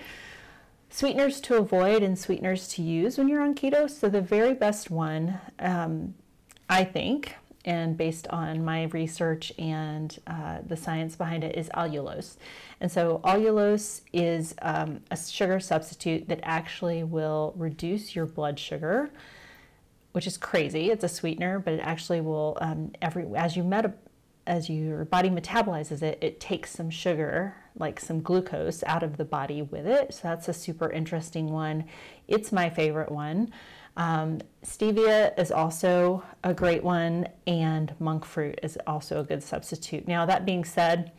sweeteners 0.89 1.39
to 1.41 1.55
avoid 1.55 2.03
and 2.03 2.17
sweeteners 2.17 2.67
to 2.69 2.81
use 2.81 3.17
when 3.17 3.27
you're 3.27 3.41
on 3.41 3.55
keto. 3.55 3.89
So, 3.89 4.09
the 4.09 4.21
very 4.21 4.53
best 4.53 4.89
one, 4.89 5.39
um, 5.59 6.15
I 6.69 6.83
think, 6.83 7.35
and 7.65 7.97
based 7.97 8.27
on 8.29 8.63
my 8.63 8.83
research 8.85 9.51
and 9.57 10.17
uh, 10.27 10.59
the 10.65 10.77
science 10.77 11.15
behind 11.15 11.43
it, 11.43 11.55
is 11.57 11.69
allulose. 11.69 12.37
And 12.79 12.91
so, 12.91 13.19
allulose 13.23 14.01
is 14.13 14.55
um, 14.61 15.01
a 15.11 15.17
sugar 15.17 15.59
substitute 15.59 16.27
that 16.27 16.39
actually 16.43 17.03
will 17.03 17.53
reduce 17.57 18.15
your 18.15 18.25
blood 18.25 18.59
sugar. 18.59 19.09
Which 20.13 20.25
is 20.25 20.37
crazy. 20.37 20.89
It's 20.89 21.03
a 21.03 21.09
sweetener, 21.09 21.59
but 21.59 21.73
it 21.73 21.79
actually 21.81 22.21
will 22.21 22.57
um, 22.59 22.91
every 23.03 23.27
as 23.35 23.55
you 23.55 23.63
meta, 23.63 23.93
as 24.47 24.69
your 24.69 25.05
body 25.05 25.29
metabolizes 25.29 26.01
it, 26.01 26.17
it 26.21 26.39
takes 26.39 26.71
some 26.71 26.89
sugar, 26.89 27.53
like 27.77 27.99
some 27.99 28.21
glucose, 28.21 28.83
out 28.85 29.03
of 29.03 29.17
the 29.17 29.25
body 29.25 29.61
with 29.61 29.85
it. 29.85 30.13
So 30.13 30.21
that's 30.23 30.47
a 30.47 30.53
super 30.53 30.89
interesting 30.89 31.51
one. 31.51 31.85
It's 32.27 32.51
my 32.51 32.69
favorite 32.69 33.11
one. 33.11 33.51
Um, 33.97 34.39
stevia 34.63 35.37
is 35.37 35.51
also 35.51 36.23
a 36.43 36.53
great 36.53 36.83
one, 36.83 37.27
and 37.45 37.93
monk 37.99 38.25
fruit 38.25 38.59
is 38.63 38.77
also 38.87 39.19
a 39.19 39.23
good 39.23 39.43
substitute. 39.43 40.07
Now, 40.07 40.25
that 40.25 40.45
being 40.45 40.63
said, 40.63 41.11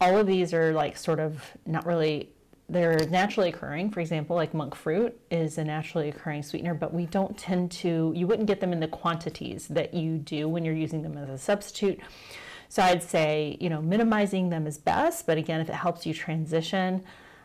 all 0.00 0.16
of 0.16 0.26
these 0.26 0.54
are 0.54 0.72
like 0.72 0.96
sort 0.96 1.18
of 1.18 1.42
not 1.66 1.86
really 1.86 2.30
they're 2.68 3.06
naturally 3.10 3.50
occurring. 3.50 3.90
For 3.90 4.00
example, 4.00 4.34
like 4.34 4.52
monk 4.52 4.74
fruit 4.74 5.18
is 5.30 5.56
a 5.58 5.64
naturally 5.64 6.08
occurring 6.08 6.42
sweetener, 6.42 6.74
but 6.74 6.92
we 6.92 7.06
don't 7.06 7.36
tend 7.38 7.70
to, 7.72 8.12
you 8.14 8.26
wouldn't 8.26 8.48
get 8.48 8.60
them 8.60 8.72
in 8.72 8.80
the 8.80 8.88
quantities 8.88 9.68
that 9.68 9.94
you 9.94 10.18
do 10.18 10.48
when 10.48 10.64
you're 10.64 10.74
using 10.74 11.02
them 11.02 11.16
as 11.16 11.28
a 11.28 11.38
substitute. 11.38 12.00
So 12.68 12.82
I'd 12.82 13.02
say, 13.02 13.56
you 13.60 13.70
know, 13.70 13.80
minimizing 13.80 14.50
them 14.50 14.66
is 14.66 14.78
best, 14.78 15.26
but 15.26 15.38
again, 15.38 15.60
if 15.60 15.68
it 15.68 15.74
helps 15.74 16.06
you 16.06 16.12
transition, 16.12 17.04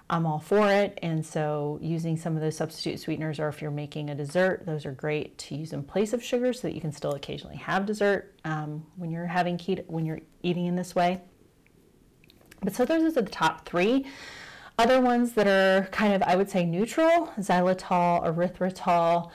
I'm 0.10 0.26
all 0.26 0.40
for 0.40 0.70
it. 0.70 1.00
And 1.02 1.26
so 1.26 1.80
using 1.82 2.18
some 2.18 2.36
of 2.36 2.42
those 2.42 2.58
substitute 2.58 3.00
sweeteners, 3.00 3.40
or 3.40 3.48
if 3.48 3.62
you're 3.62 3.72
making 3.72 4.10
a 4.10 4.16
dessert, 4.16 4.66
those 4.66 4.86
are 4.86 4.92
great 4.92 5.38
to 5.40 5.56
use 5.56 5.72
in 5.72 5.84
place 5.84 6.12
of 6.12 6.22
sugar 6.22 6.52
so 6.52 6.68
that 6.68 6.76
you 6.76 6.82
can 6.82 6.92
still 6.92 7.14
occasionally 7.14 7.56
have 7.56 7.86
dessert 7.86 8.36
um, 8.44 8.86
when 8.98 9.10
you're 9.10 9.26
having 9.26 9.58
keto, 9.58 9.86
when 9.88 10.06
you're 10.06 10.20
eating 10.44 10.66
in 10.66 10.76
this 10.76 10.94
way. 10.94 11.22
But 12.62 12.76
so 12.76 12.84
those 12.84 13.18
are 13.18 13.22
the 13.22 13.30
top 13.30 13.66
three. 13.66 14.06
Other 14.78 15.00
ones 15.00 15.34
that 15.34 15.48
are 15.48 15.88
kind 15.92 16.14
of, 16.14 16.24
I 16.24 16.36
would 16.36 16.50
say, 16.50 16.66
neutral, 16.66 17.28
xylitol, 17.40 18.26
erythritol, 18.26 19.32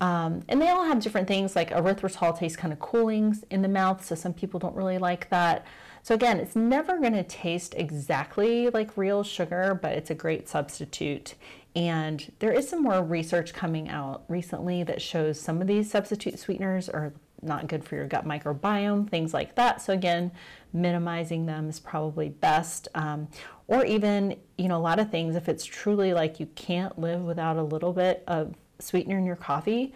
um, 0.00 0.42
and 0.48 0.60
they 0.60 0.68
all 0.68 0.84
have 0.84 1.00
different 1.00 1.28
things 1.28 1.54
like 1.54 1.70
erythritol 1.70 2.38
tastes 2.38 2.56
kind 2.56 2.72
of 2.72 2.78
cooling 2.78 3.36
in 3.50 3.62
the 3.62 3.68
mouth, 3.68 4.04
so 4.04 4.14
some 4.14 4.32
people 4.32 4.58
don't 4.58 4.74
really 4.74 4.98
like 4.98 5.28
that. 5.30 5.66
So, 6.02 6.14
again, 6.14 6.38
it's 6.40 6.56
never 6.56 6.98
going 6.98 7.12
to 7.12 7.22
taste 7.22 7.74
exactly 7.76 8.70
like 8.70 8.96
real 8.96 9.22
sugar, 9.22 9.78
but 9.80 9.92
it's 9.92 10.10
a 10.10 10.14
great 10.14 10.48
substitute. 10.48 11.34
And 11.76 12.32
there 12.38 12.52
is 12.52 12.68
some 12.68 12.82
more 12.82 13.02
research 13.02 13.52
coming 13.52 13.88
out 13.90 14.24
recently 14.28 14.82
that 14.84 15.02
shows 15.02 15.38
some 15.38 15.60
of 15.60 15.66
these 15.66 15.90
substitute 15.90 16.38
sweeteners 16.38 16.88
are 16.88 17.12
not 17.42 17.68
good 17.68 17.84
for 17.84 17.96
your 17.96 18.06
gut 18.06 18.26
microbiome, 18.26 19.08
things 19.08 19.34
like 19.34 19.54
that. 19.56 19.82
So, 19.82 19.92
again, 19.92 20.32
minimizing 20.72 21.44
them 21.44 21.68
is 21.68 21.78
probably 21.78 22.30
best. 22.30 22.88
Um, 22.94 23.28
or 23.66 23.84
even, 23.84 24.36
you 24.56 24.68
know, 24.68 24.78
a 24.78 24.80
lot 24.80 24.98
of 24.98 25.10
things, 25.10 25.36
if 25.36 25.48
it's 25.48 25.64
truly 25.64 26.14
like 26.14 26.40
you 26.40 26.46
can't 26.54 26.98
live 26.98 27.20
without 27.20 27.56
a 27.56 27.62
little 27.62 27.92
bit 27.92 28.24
of 28.26 28.54
sweetener 28.80 29.18
in 29.18 29.26
your 29.26 29.36
coffee, 29.36 29.94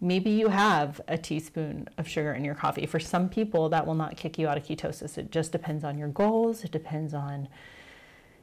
maybe 0.00 0.30
you 0.30 0.48
have 0.48 1.00
a 1.08 1.18
teaspoon 1.18 1.88
of 1.98 2.08
sugar 2.08 2.32
in 2.32 2.44
your 2.44 2.54
coffee. 2.54 2.86
For 2.86 3.00
some 3.00 3.28
people, 3.28 3.68
that 3.68 3.86
will 3.86 3.94
not 3.94 4.16
kick 4.16 4.38
you 4.38 4.48
out 4.48 4.56
of 4.56 4.64
ketosis. 4.64 5.18
It 5.18 5.30
just 5.30 5.52
depends 5.52 5.84
on 5.84 5.98
your 5.98 6.08
goals. 6.08 6.64
It 6.64 6.70
depends 6.70 7.14
on 7.14 7.48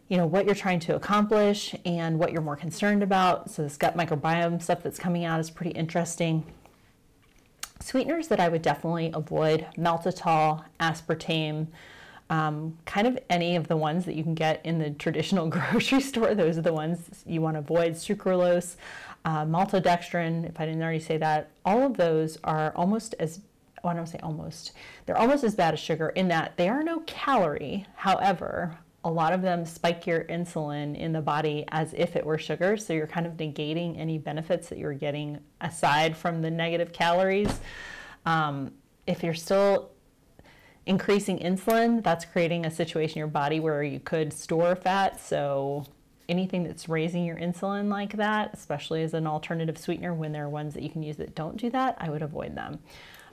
you 0.10 0.16
know 0.16 0.26
what 0.26 0.46
you're 0.46 0.56
trying 0.56 0.80
to 0.80 0.96
accomplish 0.96 1.76
and 1.84 2.18
what 2.18 2.32
you're 2.32 2.42
more 2.42 2.56
concerned 2.56 3.04
about. 3.04 3.52
So 3.52 3.64
this 3.64 3.78
gut 3.78 3.98
microbiome 3.98 4.62
stuff 4.62 4.82
that's 4.82 5.00
coming 5.00 5.26
out 5.26 5.40
is 5.40 5.50
pretty 5.50 5.72
interesting. 5.72 6.46
Sweeteners 7.80 8.28
that 8.30 8.40
I 8.40 8.50
would 8.50 8.62
definitely 8.62 9.12
avoid 9.14 9.68
maltitol, 9.78 10.64
aspartame, 10.80 11.68
um, 12.30 12.78
kind 12.86 13.08
of 13.08 13.18
any 13.30 13.56
of 13.56 13.68
the 13.68 13.78
ones 13.78 14.06
that 14.06 14.16
you 14.16 14.24
can 14.24 14.34
get 14.34 14.66
in 14.66 14.80
the 14.80 14.92
traditional 14.92 15.48
grocery 15.50 16.02
store. 16.02 16.34
Those 16.36 16.58
are 16.58 16.62
the 16.62 16.74
ones 16.74 17.24
you 17.26 17.42
want 17.42 17.56
to 17.56 17.60
avoid. 17.60 17.94
Sucralose, 17.94 18.78
uh, 19.26 19.46
maltodextrin, 19.46 20.48
if 20.48 20.60
I 20.60 20.66
didn't 20.66 20.82
already 20.82 21.00
say 21.00 21.18
that, 21.18 21.52
all 21.66 21.84
of 21.84 21.98
those 21.98 22.38
are 22.44 22.72
almost 22.76 23.16
as 23.20 23.42
well, 23.84 23.94
I 23.94 23.96
don't 23.96 24.08
say 24.08 24.20
almost, 24.24 24.72
they're 25.06 25.18
almost 25.18 25.44
as 25.44 25.56
bad 25.56 25.74
as 25.74 25.80
sugar 25.80 26.10
in 26.10 26.28
that 26.30 26.58
they 26.58 26.68
are 26.68 26.84
no 26.84 27.02
calorie. 27.06 27.86
However, 27.96 28.78
a 29.04 29.12
lot 29.12 29.32
of 29.34 29.42
them 29.42 29.66
spike 29.66 30.06
your 30.08 30.24
insulin 30.26 30.98
in 30.98 31.14
the 31.14 31.22
body 31.22 31.64
as 31.70 31.94
if 31.96 32.16
it 32.16 32.26
were 32.26 32.38
sugar. 32.38 32.76
So 32.76 32.94
you're 32.94 33.08
kind 33.08 33.26
of 33.26 33.34
negating 33.34 33.98
any 33.98 34.18
benefits 34.18 34.68
that 34.70 34.78
you're 34.78 34.94
getting 34.94 35.40
aside 35.62 36.18
from 36.18 36.42
the 36.42 36.52
negative 36.52 36.92
calories. 36.92 37.60
Um, 38.26 38.74
if 39.06 39.24
you're 39.24 39.34
still 39.34 39.92
increasing 40.86 41.40
insulin, 41.40 42.04
that's 42.04 42.26
creating 42.26 42.66
a 42.66 42.72
situation 42.72 43.18
in 43.18 43.20
your 43.20 43.28
body 43.28 43.60
where 43.60 43.84
you 43.84 44.00
could 44.00 44.34
store 44.34 44.76
fat. 44.76 45.22
So 45.22 45.86
anything 46.30 46.64
that's 46.64 46.90
raising 46.90 47.26
your 47.26 47.38
insulin 47.38 47.90
like 47.90 48.14
that, 48.18 48.54
especially 48.54 49.04
as 49.04 49.14
an 49.14 49.28
alternative 49.28 49.78
sweetener 49.78 50.14
when 50.14 50.32
there 50.32 50.46
are 50.46 50.50
ones 50.50 50.74
that 50.74 50.84
you 50.84 50.90
can 50.90 51.04
use 51.04 51.18
that 51.18 51.36
don't 51.36 51.58
do 51.58 51.70
that, 51.70 51.96
I 52.00 52.10
would 52.10 52.22
avoid 52.22 52.56
them. 52.56 52.80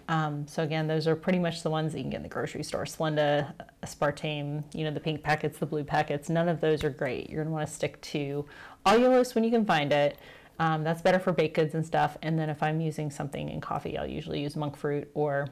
Um, 0.08 0.46
so 0.46 0.62
again, 0.62 0.86
those 0.86 1.06
are 1.06 1.16
pretty 1.16 1.38
much 1.38 1.62
the 1.62 1.70
ones 1.70 1.92
that 1.92 1.98
you 1.98 2.04
can 2.04 2.10
get 2.10 2.16
in 2.18 2.22
the 2.24 2.28
grocery 2.28 2.62
store. 2.62 2.84
Splenda, 2.84 3.52
aspartame, 3.82 4.62
you 4.74 4.84
know, 4.84 4.90
the 4.90 5.00
pink 5.00 5.22
packets, 5.22 5.58
the 5.58 5.66
blue 5.66 5.84
packets, 5.84 6.28
none 6.28 6.48
of 6.48 6.60
those 6.60 6.84
are 6.84 6.90
great. 6.90 7.30
You're 7.30 7.42
gonna 7.42 7.54
wanna 7.54 7.66
stick 7.66 8.00
to 8.02 8.44
allulose 8.84 9.34
when 9.34 9.44
you 9.44 9.50
can 9.50 9.64
find 9.64 9.92
it. 9.92 10.18
Um, 10.58 10.84
that's 10.84 11.02
better 11.02 11.18
for 11.18 11.32
baked 11.32 11.56
goods 11.56 11.74
and 11.74 11.84
stuff. 11.84 12.16
And 12.22 12.38
then 12.38 12.48
if 12.48 12.62
I'm 12.62 12.80
using 12.80 13.10
something 13.10 13.48
in 13.48 13.60
coffee, 13.60 13.98
I'll 13.98 14.06
usually 14.06 14.40
use 14.40 14.56
monk 14.56 14.76
fruit 14.76 15.10
or 15.14 15.48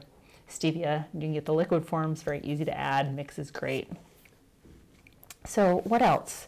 stevia. 0.47 1.05
You 1.13 1.21
can 1.21 1.33
get 1.33 1.45
the 1.45 1.53
liquid 1.53 1.85
forms, 1.85 2.21
very 2.21 2.39
easy 2.41 2.63
to 2.65 2.77
add, 2.77 3.13
mix 3.13 3.39
is 3.39 3.51
great. 3.51 3.89
So 5.45 5.81
what 5.83 6.01
else? 6.01 6.47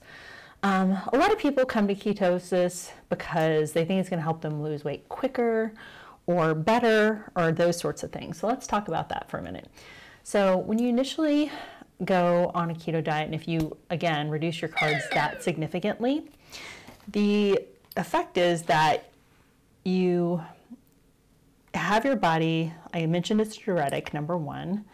Um, 0.64 0.98
a 1.14 1.18
lot 1.18 1.32
of 1.32 1.38
people 1.38 1.66
come 1.66 1.88
to 1.88 1.96
ketosis 1.96 2.92
because 3.10 3.74
they 3.74 3.86
think 3.86 4.00
it's 4.00 4.10
going 4.10 4.20
to 4.20 4.24
help 4.24 4.42
them 4.42 4.64
lose 4.64 4.84
weight 4.84 5.08
quicker 5.10 5.74
or 6.26 6.56
better 6.56 7.32
or 7.36 7.52
those 7.52 7.80
sorts 7.80 8.04
of 8.04 8.12
things. 8.12 8.40
So 8.40 8.48
let's 8.48 8.66
talk 8.66 8.88
about 8.88 9.10
that 9.10 9.30
for 9.30 9.38
a 9.38 9.44
minute. 9.44 9.70
So 10.24 10.58
when 10.58 10.80
you 10.80 10.90
initially 10.90 11.52
go 12.04 12.52
on 12.56 12.72
a 12.72 12.74
keto 12.74 13.04
diet, 13.04 13.26
and 13.26 13.36
if 13.36 13.48
you 13.48 13.78
again 13.90 14.30
reduce 14.30 14.62
your 14.62 14.70
carbs 14.70 15.08
that 15.12 15.44
significantly, 15.44 16.26
the 17.10 17.60
effect 17.96 18.38
is 18.38 18.64
that 18.64 19.12
you 19.84 20.42
have 21.76 22.06
your 22.06 22.16
body, 22.16 22.74
I 22.94 23.06
mentioned 23.06 23.40
it's 23.40 23.56
diuretic, 23.56 24.14
number 24.14 24.36
one. 24.36 24.86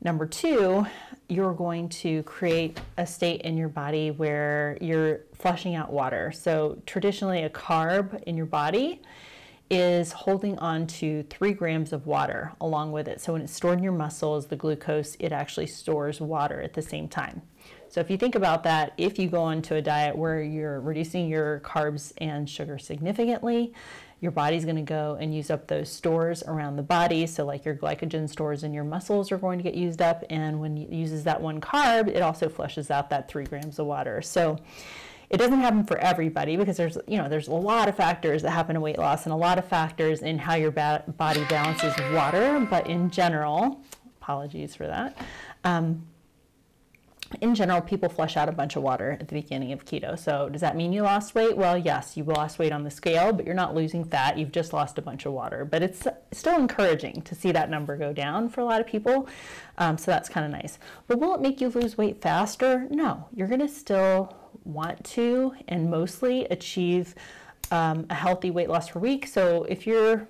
Number 0.00 0.26
two, 0.26 0.86
you're 1.28 1.54
going 1.54 1.88
to 1.88 2.22
create 2.22 2.80
a 2.96 3.06
state 3.06 3.42
in 3.42 3.56
your 3.56 3.68
body 3.68 4.10
where 4.10 4.78
you're 4.80 5.20
flushing 5.34 5.74
out 5.74 5.92
water. 5.92 6.30
So, 6.32 6.80
traditionally, 6.86 7.42
a 7.42 7.50
carb 7.50 8.22
in 8.22 8.36
your 8.36 8.46
body 8.46 9.02
is 9.70 10.12
holding 10.12 10.58
on 10.60 10.86
to 10.86 11.24
three 11.24 11.52
grams 11.52 11.92
of 11.92 12.06
water 12.06 12.52
along 12.60 12.92
with 12.92 13.08
it. 13.08 13.20
So, 13.20 13.32
when 13.32 13.42
it's 13.42 13.52
stored 13.52 13.78
in 13.78 13.84
your 13.84 13.92
muscles, 13.92 14.46
the 14.46 14.56
glucose, 14.56 15.16
it 15.18 15.32
actually 15.32 15.66
stores 15.66 16.20
water 16.20 16.62
at 16.62 16.74
the 16.74 16.82
same 16.82 17.08
time. 17.08 17.42
So, 17.88 18.00
if 18.00 18.08
you 18.08 18.16
think 18.16 18.36
about 18.36 18.62
that, 18.62 18.92
if 18.96 19.18
you 19.18 19.28
go 19.28 19.42
onto 19.42 19.74
a 19.74 19.82
diet 19.82 20.16
where 20.16 20.40
you're 20.40 20.80
reducing 20.80 21.28
your 21.28 21.60
carbs 21.60 22.12
and 22.18 22.48
sugar 22.48 22.78
significantly, 22.78 23.74
your 24.20 24.32
body's 24.32 24.64
going 24.64 24.76
to 24.76 24.82
go 24.82 25.16
and 25.20 25.34
use 25.34 25.50
up 25.50 25.68
those 25.68 25.90
stores 25.90 26.42
around 26.42 26.76
the 26.76 26.82
body. 26.82 27.26
So, 27.26 27.44
like 27.44 27.64
your 27.64 27.76
glycogen 27.76 28.28
stores 28.28 28.64
in 28.64 28.72
your 28.72 28.84
muscles 28.84 29.30
are 29.30 29.38
going 29.38 29.58
to 29.58 29.62
get 29.62 29.74
used 29.74 30.02
up. 30.02 30.24
And 30.30 30.60
when 30.60 30.76
it 30.76 30.90
uses 30.90 31.24
that 31.24 31.40
one 31.40 31.60
carb, 31.60 32.08
it 32.08 32.20
also 32.20 32.48
flushes 32.48 32.90
out 32.90 33.10
that 33.10 33.28
three 33.28 33.44
grams 33.44 33.78
of 33.78 33.86
water. 33.86 34.20
So, 34.22 34.58
it 35.30 35.36
doesn't 35.36 35.60
happen 35.60 35.84
for 35.84 35.98
everybody 35.98 36.56
because 36.56 36.76
there's 36.76 36.96
you 37.06 37.18
know 37.18 37.28
there's 37.28 37.48
a 37.48 37.52
lot 37.52 37.88
of 37.88 37.96
factors 37.96 38.42
that 38.42 38.50
happen 38.50 38.74
to 38.74 38.80
weight 38.80 38.98
loss 38.98 39.24
and 39.24 39.32
a 39.32 39.36
lot 39.36 39.58
of 39.58 39.66
factors 39.66 40.22
in 40.22 40.38
how 40.38 40.54
your 40.54 40.70
ba- 40.70 41.04
body 41.18 41.44
balances 41.50 41.92
water 42.14 42.66
but 42.70 42.86
in 42.86 43.10
general 43.10 43.82
apologies 44.22 44.74
for 44.74 44.86
that 44.86 45.18
um, 45.64 46.02
in 47.40 47.54
general, 47.54 47.80
people 47.80 48.08
flush 48.08 48.36
out 48.36 48.48
a 48.48 48.52
bunch 48.52 48.76
of 48.76 48.82
water 48.82 49.16
at 49.20 49.28
the 49.28 49.34
beginning 49.34 49.72
of 49.72 49.84
keto. 49.84 50.18
So, 50.18 50.48
does 50.48 50.60
that 50.62 50.76
mean 50.76 50.92
you 50.92 51.02
lost 51.02 51.34
weight? 51.34 51.56
Well, 51.56 51.76
yes, 51.76 52.16
you 52.16 52.24
lost 52.24 52.58
weight 52.58 52.72
on 52.72 52.84
the 52.84 52.90
scale, 52.90 53.32
but 53.32 53.44
you're 53.44 53.54
not 53.54 53.74
losing 53.74 54.04
fat. 54.04 54.38
You've 54.38 54.52
just 54.52 54.72
lost 54.72 54.98
a 54.98 55.02
bunch 55.02 55.26
of 55.26 55.32
water. 55.32 55.64
But 55.64 55.82
it's 55.82 56.06
still 56.32 56.56
encouraging 56.56 57.22
to 57.22 57.34
see 57.34 57.52
that 57.52 57.70
number 57.70 57.96
go 57.96 58.12
down 58.12 58.48
for 58.48 58.62
a 58.62 58.64
lot 58.64 58.80
of 58.80 58.86
people. 58.86 59.28
Um, 59.76 59.98
so, 59.98 60.10
that's 60.10 60.28
kind 60.28 60.46
of 60.46 60.52
nice. 60.52 60.78
But 61.06 61.18
will 61.18 61.34
it 61.34 61.40
make 61.40 61.60
you 61.60 61.68
lose 61.68 61.98
weight 61.98 62.22
faster? 62.22 62.86
No. 62.90 63.28
You're 63.34 63.48
going 63.48 63.60
to 63.60 63.68
still 63.68 64.34
want 64.64 65.04
to 65.04 65.54
and 65.68 65.90
mostly 65.90 66.46
achieve 66.46 67.14
um, 67.70 68.06
a 68.08 68.14
healthy 68.14 68.50
weight 68.50 68.68
loss 68.70 68.90
per 68.90 69.00
week. 69.00 69.26
So, 69.26 69.64
if 69.64 69.86
you're 69.86 70.28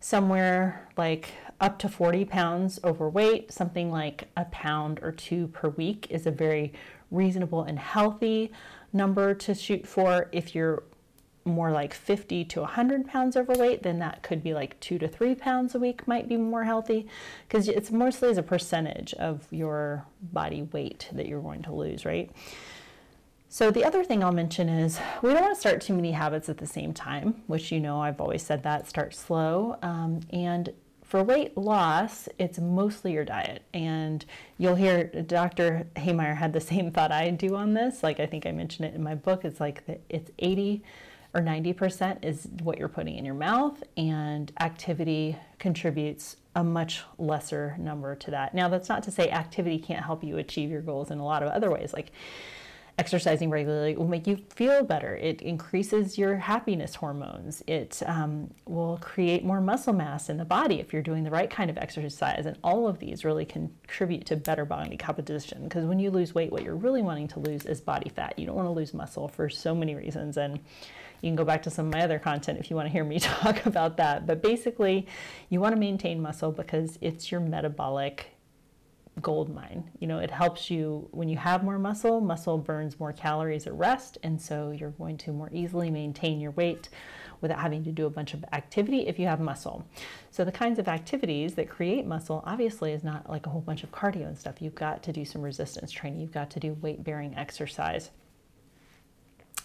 somewhere 0.00 0.88
like 0.96 1.32
up 1.62 1.78
to 1.78 1.88
40 1.88 2.24
pounds 2.24 2.80
overweight, 2.84 3.52
something 3.52 3.90
like 3.92 4.28
a 4.36 4.44
pound 4.46 4.98
or 5.00 5.12
two 5.12 5.46
per 5.46 5.68
week 5.68 6.08
is 6.10 6.26
a 6.26 6.30
very 6.30 6.72
reasonable 7.12 7.62
and 7.62 7.78
healthy 7.78 8.50
number 8.92 9.32
to 9.32 9.54
shoot 9.54 9.86
for. 9.86 10.28
If 10.32 10.56
you're 10.56 10.82
more 11.44 11.70
like 11.70 11.94
50 11.94 12.44
to 12.46 12.60
100 12.60 13.06
pounds 13.06 13.36
overweight, 13.36 13.84
then 13.84 14.00
that 14.00 14.22
could 14.22 14.42
be 14.42 14.54
like 14.54 14.78
two 14.80 14.98
to 14.98 15.06
three 15.06 15.36
pounds 15.36 15.74
a 15.74 15.78
week 15.78 16.06
might 16.08 16.28
be 16.28 16.36
more 16.36 16.64
healthy 16.64 17.06
because 17.46 17.68
it's 17.68 17.92
mostly 17.92 18.28
as 18.30 18.38
a 18.38 18.42
percentage 18.42 19.14
of 19.14 19.46
your 19.52 20.04
body 20.20 20.62
weight 20.72 21.08
that 21.12 21.26
you're 21.26 21.40
going 21.40 21.62
to 21.62 21.72
lose, 21.72 22.04
right? 22.04 22.30
So, 23.48 23.70
the 23.70 23.84
other 23.84 24.02
thing 24.02 24.24
I'll 24.24 24.32
mention 24.32 24.70
is 24.70 24.98
we 25.20 25.30
don't 25.30 25.42
want 25.42 25.54
to 25.54 25.60
start 25.60 25.82
too 25.82 25.92
many 25.92 26.12
habits 26.12 26.48
at 26.48 26.56
the 26.56 26.66
same 26.66 26.94
time, 26.94 27.42
which 27.48 27.70
you 27.70 27.80
know 27.80 28.00
I've 28.00 28.18
always 28.18 28.42
said 28.42 28.62
that 28.62 28.88
start 28.88 29.14
slow. 29.14 29.76
Um, 29.82 30.20
and 30.32 30.72
for 31.12 31.22
weight 31.22 31.58
loss, 31.58 32.26
it's 32.38 32.58
mostly 32.58 33.12
your 33.12 33.26
diet. 33.26 33.60
And 33.74 34.24
you'll 34.56 34.76
hear 34.76 35.04
Dr. 35.04 35.86
Haymeyer 35.96 36.34
had 36.34 36.54
the 36.54 36.60
same 36.60 36.90
thought 36.94 37.12
I 37.12 37.28
do 37.28 37.54
on 37.54 37.74
this. 37.74 38.02
Like 38.02 38.18
I 38.18 38.24
think 38.24 38.46
I 38.46 38.50
mentioned 38.50 38.88
it 38.88 38.94
in 38.94 39.02
my 39.02 39.14
book. 39.14 39.44
It's 39.44 39.60
like 39.60 39.84
it's 40.08 40.30
80 40.38 40.82
or 41.34 41.42
90% 41.42 42.24
is 42.24 42.48
what 42.62 42.78
you're 42.78 42.88
putting 42.88 43.18
in 43.18 43.26
your 43.26 43.34
mouth, 43.34 43.82
and 43.98 44.52
activity 44.58 45.36
contributes 45.58 46.36
a 46.54 46.64
much 46.64 47.02
lesser 47.18 47.76
number 47.78 48.14
to 48.14 48.30
that. 48.30 48.54
Now, 48.54 48.68
that's 48.68 48.88
not 48.88 49.02
to 49.02 49.10
say 49.10 49.28
activity 49.28 49.78
can't 49.78 50.04
help 50.04 50.24
you 50.24 50.38
achieve 50.38 50.70
your 50.70 50.82
goals 50.82 51.10
in 51.10 51.18
a 51.18 51.24
lot 51.24 51.42
of 51.42 51.50
other 51.50 51.70
ways. 51.70 51.92
Like 51.92 52.12
exercising 52.98 53.48
regularly 53.48 53.96
will 53.96 54.06
make 54.06 54.26
you 54.26 54.36
feel 54.50 54.84
better. 54.84 55.14
It 55.16 55.40
increases 55.40 56.18
your 56.18 56.36
happiness 56.36 56.94
hormones. 56.94 57.62
It 57.66 58.02
um, 58.06 58.52
will 58.66 58.98
create 59.00 59.44
more 59.44 59.60
muscle 59.60 59.94
mass 59.94 60.28
in 60.28 60.36
the 60.36 60.44
body 60.44 60.78
if 60.78 60.92
you're 60.92 61.02
doing 61.02 61.24
the 61.24 61.30
right 61.30 61.48
kind 61.48 61.70
of 61.70 61.78
exercise. 61.78 62.44
And 62.44 62.58
all 62.62 62.86
of 62.86 62.98
these 62.98 63.24
really 63.24 63.46
contribute 63.46 64.26
to 64.26 64.36
better 64.36 64.64
body 64.64 64.96
composition. 64.96 65.64
Because 65.64 65.86
when 65.86 65.98
you 65.98 66.10
lose 66.10 66.34
weight, 66.34 66.52
what 66.52 66.62
you're 66.62 66.76
really 66.76 67.02
wanting 67.02 67.28
to 67.28 67.40
lose 67.40 67.64
is 67.64 67.80
body 67.80 68.10
fat. 68.10 68.38
You 68.38 68.46
don't 68.46 68.56
want 68.56 68.66
to 68.66 68.72
lose 68.72 68.92
muscle 68.92 69.26
for 69.26 69.48
so 69.48 69.74
many 69.74 69.94
reasons. 69.94 70.36
And 70.36 70.60
you 71.22 71.28
can 71.28 71.36
go 71.36 71.44
back 71.44 71.62
to 71.62 71.70
some 71.70 71.86
of 71.86 71.92
my 71.92 72.02
other 72.02 72.18
content 72.18 72.58
if 72.58 72.68
you 72.68 72.76
want 72.76 72.86
to 72.86 72.92
hear 72.92 73.04
me 73.04 73.18
talk 73.20 73.64
about 73.64 73.96
that. 73.96 74.26
But 74.26 74.42
basically, 74.42 75.06
you 75.48 75.60
want 75.60 75.74
to 75.74 75.80
maintain 75.80 76.20
muscle 76.20 76.52
because 76.52 76.98
it's 77.00 77.30
your 77.30 77.40
metabolic 77.40 78.31
gold 79.20 79.54
mine. 79.54 79.90
You 79.98 80.06
know, 80.06 80.18
it 80.18 80.30
helps 80.30 80.70
you 80.70 81.08
when 81.10 81.28
you 81.28 81.36
have 81.36 81.62
more 81.62 81.78
muscle, 81.78 82.20
muscle 82.20 82.58
burns 82.58 82.98
more 82.98 83.12
calories 83.12 83.66
at 83.66 83.74
rest, 83.74 84.18
and 84.22 84.40
so 84.40 84.70
you're 84.70 84.90
going 84.90 85.18
to 85.18 85.32
more 85.32 85.50
easily 85.52 85.90
maintain 85.90 86.40
your 86.40 86.52
weight 86.52 86.88
without 87.40 87.60
having 87.60 87.84
to 87.84 87.92
do 87.92 88.06
a 88.06 88.10
bunch 88.10 88.32
of 88.34 88.44
activity 88.52 89.06
if 89.06 89.18
you 89.18 89.26
have 89.26 89.40
muscle. 89.40 89.84
So 90.30 90.44
the 90.44 90.52
kinds 90.52 90.78
of 90.78 90.88
activities 90.88 91.54
that 91.54 91.68
create 91.68 92.06
muscle 92.06 92.42
obviously 92.46 92.92
is 92.92 93.04
not 93.04 93.28
like 93.28 93.46
a 93.46 93.50
whole 93.50 93.60
bunch 93.60 93.82
of 93.82 93.90
cardio 93.90 94.28
and 94.28 94.38
stuff. 94.38 94.62
You've 94.62 94.74
got 94.74 95.02
to 95.02 95.12
do 95.12 95.24
some 95.24 95.42
resistance 95.42 95.90
training, 95.90 96.20
you've 96.20 96.32
got 96.32 96.50
to 96.50 96.60
do 96.60 96.74
weight 96.74 97.04
bearing 97.04 97.36
exercise. 97.36 98.10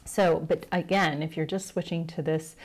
So, 0.06 0.40
but 0.40 0.66
again, 0.72 1.22
if 1.22 1.38
you're 1.38 1.46
just 1.46 1.68
switching 1.68 2.08
to 2.08 2.22
this 2.22 2.56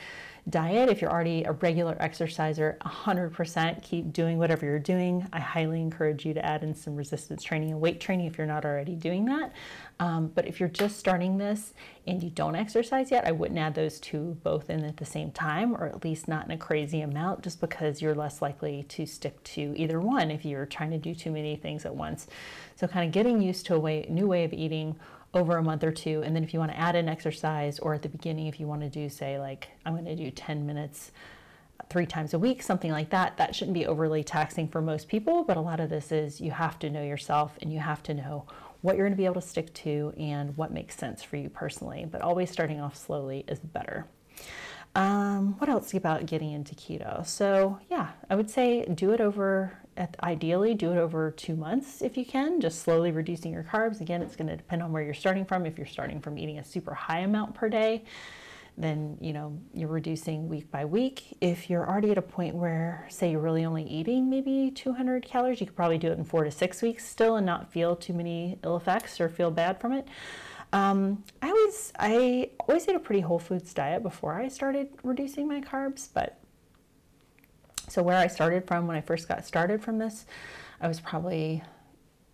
diet. 0.49 0.89
If 0.89 1.01
you're 1.01 1.11
already 1.11 1.43
a 1.43 1.53
regular 1.53 1.95
exerciser, 1.99 2.77
100% 2.81 3.81
keep 3.81 4.11
doing 4.11 4.37
whatever 4.37 4.65
you're 4.65 4.79
doing. 4.79 5.27
I 5.31 5.39
highly 5.39 5.81
encourage 5.81 6.25
you 6.25 6.33
to 6.33 6.45
add 6.45 6.63
in 6.63 6.75
some 6.75 6.95
resistance 6.95 7.43
training 7.43 7.71
and 7.71 7.79
weight 7.79 8.01
training 8.01 8.25
if 8.25 8.37
you're 8.37 8.47
not 8.47 8.65
already 8.65 8.95
doing 8.95 9.25
that. 9.25 9.53
Um, 9.99 10.27
but 10.35 10.45
if 10.47 10.59
you're 10.59 10.69
just 10.69 10.97
starting 10.97 11.37
this 11.37 11.73
and 12.07 12.21
you 12.21 12.29
don't 12.29 12.55
exercise 12.55 13.09
yet, 13.09 13.25
I 13.25 13.31
wouldn't 13.31 13.59
add 13.59 13.73
those 13.73 13.99
two 13.99 14.37
both 14.43 14.69
in 14.69 14.83
at 14.83 14.97
the 14.97 15.05
same 15.05 15.31
time, 15.31 15.75
or 15.75 15.85
at 15.85 16.03
least 16.03 16.27
not 16.27 16.45
in 16.45 16.51
a 16.51 16.57
crazy 16.57 17.01
amount, 17.01 17.41
just 17.41 17.61
because 17.61 18.01
you're 18.01 18.15
less 18.15 18.41
likely 18.41 18.83
to 18.89 19.05
stick 19.05 19.41
to 19.43 19.73
either 19.77 20.01
one 20.01 20.29
if 20.29 20.43
you're 20.43 20.65
trying 20.65 20.91
to 20.91 20.97
do 20.97 21.15
too 21.15 21.31
many 21.31 21.55
things 21.55 21.85
at 21.85 21.95
once. 21.95 22.27
So, 22.75 22.87
kind 22.87 23.05
of 23.05 23.13
getting 23.13 23.41
used 23.41 23.65
to 23.67 23.75
a 23.75 23.79
way, 23.79 24.05
new 24.09 24.27
way 24.27 24.43
of 24.43 24.51
eating 24.51 24.97
over 25.33 25.57
a 25.57 25.63
month 25.63 25.83
or 25.83 25.91
two. 25.91 26.21
And 26.23 26.35
then 26.35 26.43
if 26.43 26.53
you 26.53 26.59
want 26.59 26.71
to 26.71 26.79
add 26.79 26.95
an 26.95 27.09
exercise, 27.09 27.79
or 27.79 27.93
at 27.93 28.01
the 28.01 28.09
beginning, 28.09 28.47
if 28.47 28.59
you 28.59 28.67
want 28.67 28.81
to 28.81 28.89
do, 28.89 29.09
say, 29.09 29.39
like, 29.39 29.69
I'm 29.85 29.93
going 29.93 30.05
to 30.05 30.15
do 30.15 30.29
10 30.29 30.65
minutes 30.65 31.11
three 31.89 32.05
times 32.05 32.33
a 32.33 32.39
week, 32.39 32.61
something 32.61 32.91
like 32.91 33.09
that. 33.09 33.37
That 33.37 33.55
shouldn't 33.55 33.73
be 33.73 33.85
overly 33.85 34.23
taxing 34.23 34.67
for 34.67 34.81
most 34.81 35.07
people, 35.07 35.43
but 35.43 35.57
a 35.57 35.61
lot 35.61 35.79
of 35.79 35.89
this 35.89 36.11
is 36.11 36.39
you 36.39 36.51
have 36.51 36.79
to 36.79 36.89
know 36.89 37.03
yourself 37.03 37.57
and 37.61 37.71
you 37.73 37.79
have 37.79 38.03
to 38.03 38.13
know 38.13 38.45
what 38.81 38.97
you're 38.97 39.05
going 39.05 39.13
to 39.13 39.17
be 39.17 39.25
able 39.25 39.41
to 39.41 39.47
stick 39.47 39.73
to 39.73 40.13
and 40.17 40.55
what 40.57 40.71
makes 40.71 40.95
sense 40.95 41.23
for 41.23 41.37
you 41.37 41.49
personally. 41.49 42.05
But 42.09 42.21
always 42.21 42.51
starting 42.51 42.79
off 42.81 42.95
slowly 42.95 43.45
is 43.47 43.59
better. 43.59 44.05
Um, 44.95 45.57
what 45.57 45.69
else 45.69 45.93
about 45.93 46.25
getting 46.25 46.51
into 46.51 46.75
keto? 46.75 47.25
So, 47.25 47.79
yeah, 47.89 48.09
I 48.29 48.35
would 48.35 48.49
say 48.49 48.85
do 48.85 49.11
it 49.11 49.21
over, 49.21 49.77
ideally, 50.21 50.73
do 50.73 50.91
it 50.91 50.97
over 50.97 51.31
two 51.31 51.55
months 51.55 52.01
if 52.01 52.17
you 52.17 52.25
can, 52.25 52.61
just 52.61 52.81
slowly 52.81 53.11
reducing 53.11 53.51
your 53.51 53.63
carbs. 53.63 54.01
Again, 54.01 54.21
it's 54.21 54.35
going 54.35 54.47
to 54.47 54.55
depend 54.55 54.81
on 54.81 54.91
where 54.91 55.03
you're 55.03 55.13
starting 55.13 55.45
from. 55.45 55.65
If 55.65 55.77
you're 55.77 55.87
starting 55.87 56.19
from 56.19 56.37
eating 56.37 56.59
a 56.59 56.63
super 56.63 56.93
high 56.93 57.19
amount 57.19 57.55
per 57.55 57.69
day, 57.69 58.03
then 58.75 59.17
you 59.21 59.33
know 59.33 59.55
you're 59.71 59.87
reducing 59.87 60.49
week 60.49 60.71
by 60.71 60.83
week 60.83 61.37
if 61.41 61.69
you're 61.69 61.87
already 61.87 62.09
at 62.09 62.17
a 62.17 62.23
point 62.23 62.55
where 62.55 63.05
say 63.07 63.29
you're 63.29 63.39
really 63.39 63.65
only 63.65 63.83
eating 63.83 64.31
maybe 64.31 64.71
200 64.73 65.23
calories 65.23 65.61
you 65.61 65.67
could 65.67 65.75
probably 65.75 65.99
do 65.99 66.07
it 66.07 66.17
in 66.17 66.23
four 66.23 66.43
to 66.43 66.49
six 66.49 66.81
weeks 66.81 67.07
still 67.07 67.35
and 67.35 67.45
not 67.45 67.71
feel 67.71 67.95
too 67.95 68.13
many 68.13 68.57
ill 68.63 68.75
effects 68.75 69.21
or 69.21 69.29
feel 69.29 69.51
bad 69.51 69.79
from 69.79 69.91
it 69.91 70.07
um, 70.73 71.23
I 71.41 71.49
always 71.49 71.93
I 71.99 72.49
always 72.67 72.87
ate 72.87 72.95
a 72.95 72.99
pretty 72.99 73.21
whole 73.21 73.37
foods 73.37 73.73
diet 73.75 74.01
before 74.01 74.33
I 74.33 74.47
started 74.47 74.89
reducing 75.03 75.47
my 75.47 75.61
carbs, 75.61 76.09
but 76.11 76.39
so 77.89 78.01
where 78.01 78.17
I 78.17 78.27
started 78.27 78.67
from 78.67 78.87
when 78.87 78.97
I 78.97 79.01
first 79.01 79.27
got 79.27 79.45
started 79.45 79.81
from 79.81 79.97
this, 79.97 80.25
I 80.81 80.87
was 80.87 80.99
probably 80.99 81.63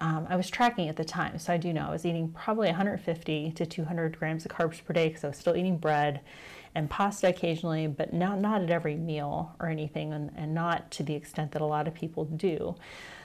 um, 0.02 0.26
I 0.30 0.38
was 0.38 0.50
tracking 0.50 0.88
at 0.88 0.96
the 0.96 1.04
time, 1.04 1.38
so 1.40 1.52
I 1.52 1.58
do 1.58 1.74
know 1.74 1.88
I 1.88 1.92
was 1.92 2.06
eating 2.06 2.30
probably 2.30 2.68
150 2.68 3.52
to 3.52 3.66
200 3.66 4.18
grams 4.18 4.46
of 4.46 4.52
carbs 4.52 4.84
per 4.84 4.94
day 4.94 5.10
because 5.10 5.26
I 5.26 5.28
was 5.28 5.38
still 5.38 5.58
eating 5.58 5.78
bread 5.78 6.22
and 6.74 6.90
pasta 6.90 7.28
occasionally, 7.28 7.88
but 7.88 8.14
not 8.14 8.40
not 8.40 8.62
at 8.62 8.70
every 8.70 8.96
meal 8.96 9.54
or 9.60 9.68
anything, 9.68 10.14
and, 10.14 10.32
and 10.36 10.54
not 10.54 10.90
to 10.92 11.04
the 11.04 11.16
extent 11.16 11.52
that 11.52 11.62
a 11.62 11.66
lot 11.66 11.88
of 11.88 11.94
people 11.94 12.26
do. 12.26 12.76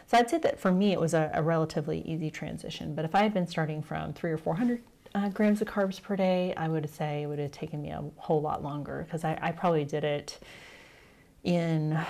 So 0.06 0.18
I'd 0.18 0.28
say 0.28 0.38
that 0.38 0.58
for 0.58 0.72
me 0.72 0.92
it 0.92 1.00
was 1.00 1.14
a, 1.14 1.30
a 1.32 1.42
relatively 1.42 2.00
easy 2.00 2.30
transition. 2.30 2.94
But 2.94 3.04
if 3.04 3.14
I 3.14 3.22
had 3.22 3.32
been 3.32 3.46
starting 3.46 3.82
from 3.82 4.12
three 4.12 4.32
or 4.32 4.38
400 4.38 4.82
uh, 5.14 5.28
grams 5.28 5.62
of 5.62 5.68
carbs 5.68 6.02
per 6.02 6.16
day, 6.16 6.52
I 6.56 6.68
would 6.68 6.90
say 6.90 7.22
it 7.22 7.26
would 7.26 7.38
have 7.38 7.52
taken 7.52 7.80
me 7.80 7.90
a 7.90 8.02
whole 8.16 8.42
lot 8.42 8.62
longer 8.62 9.04
because 9.06 9.24
I, 9.24 9.38
I 9.40 9.52
probably 9.52 9.84
did 9.84 10.04
it 10.04 10.40
in 11.44 12.04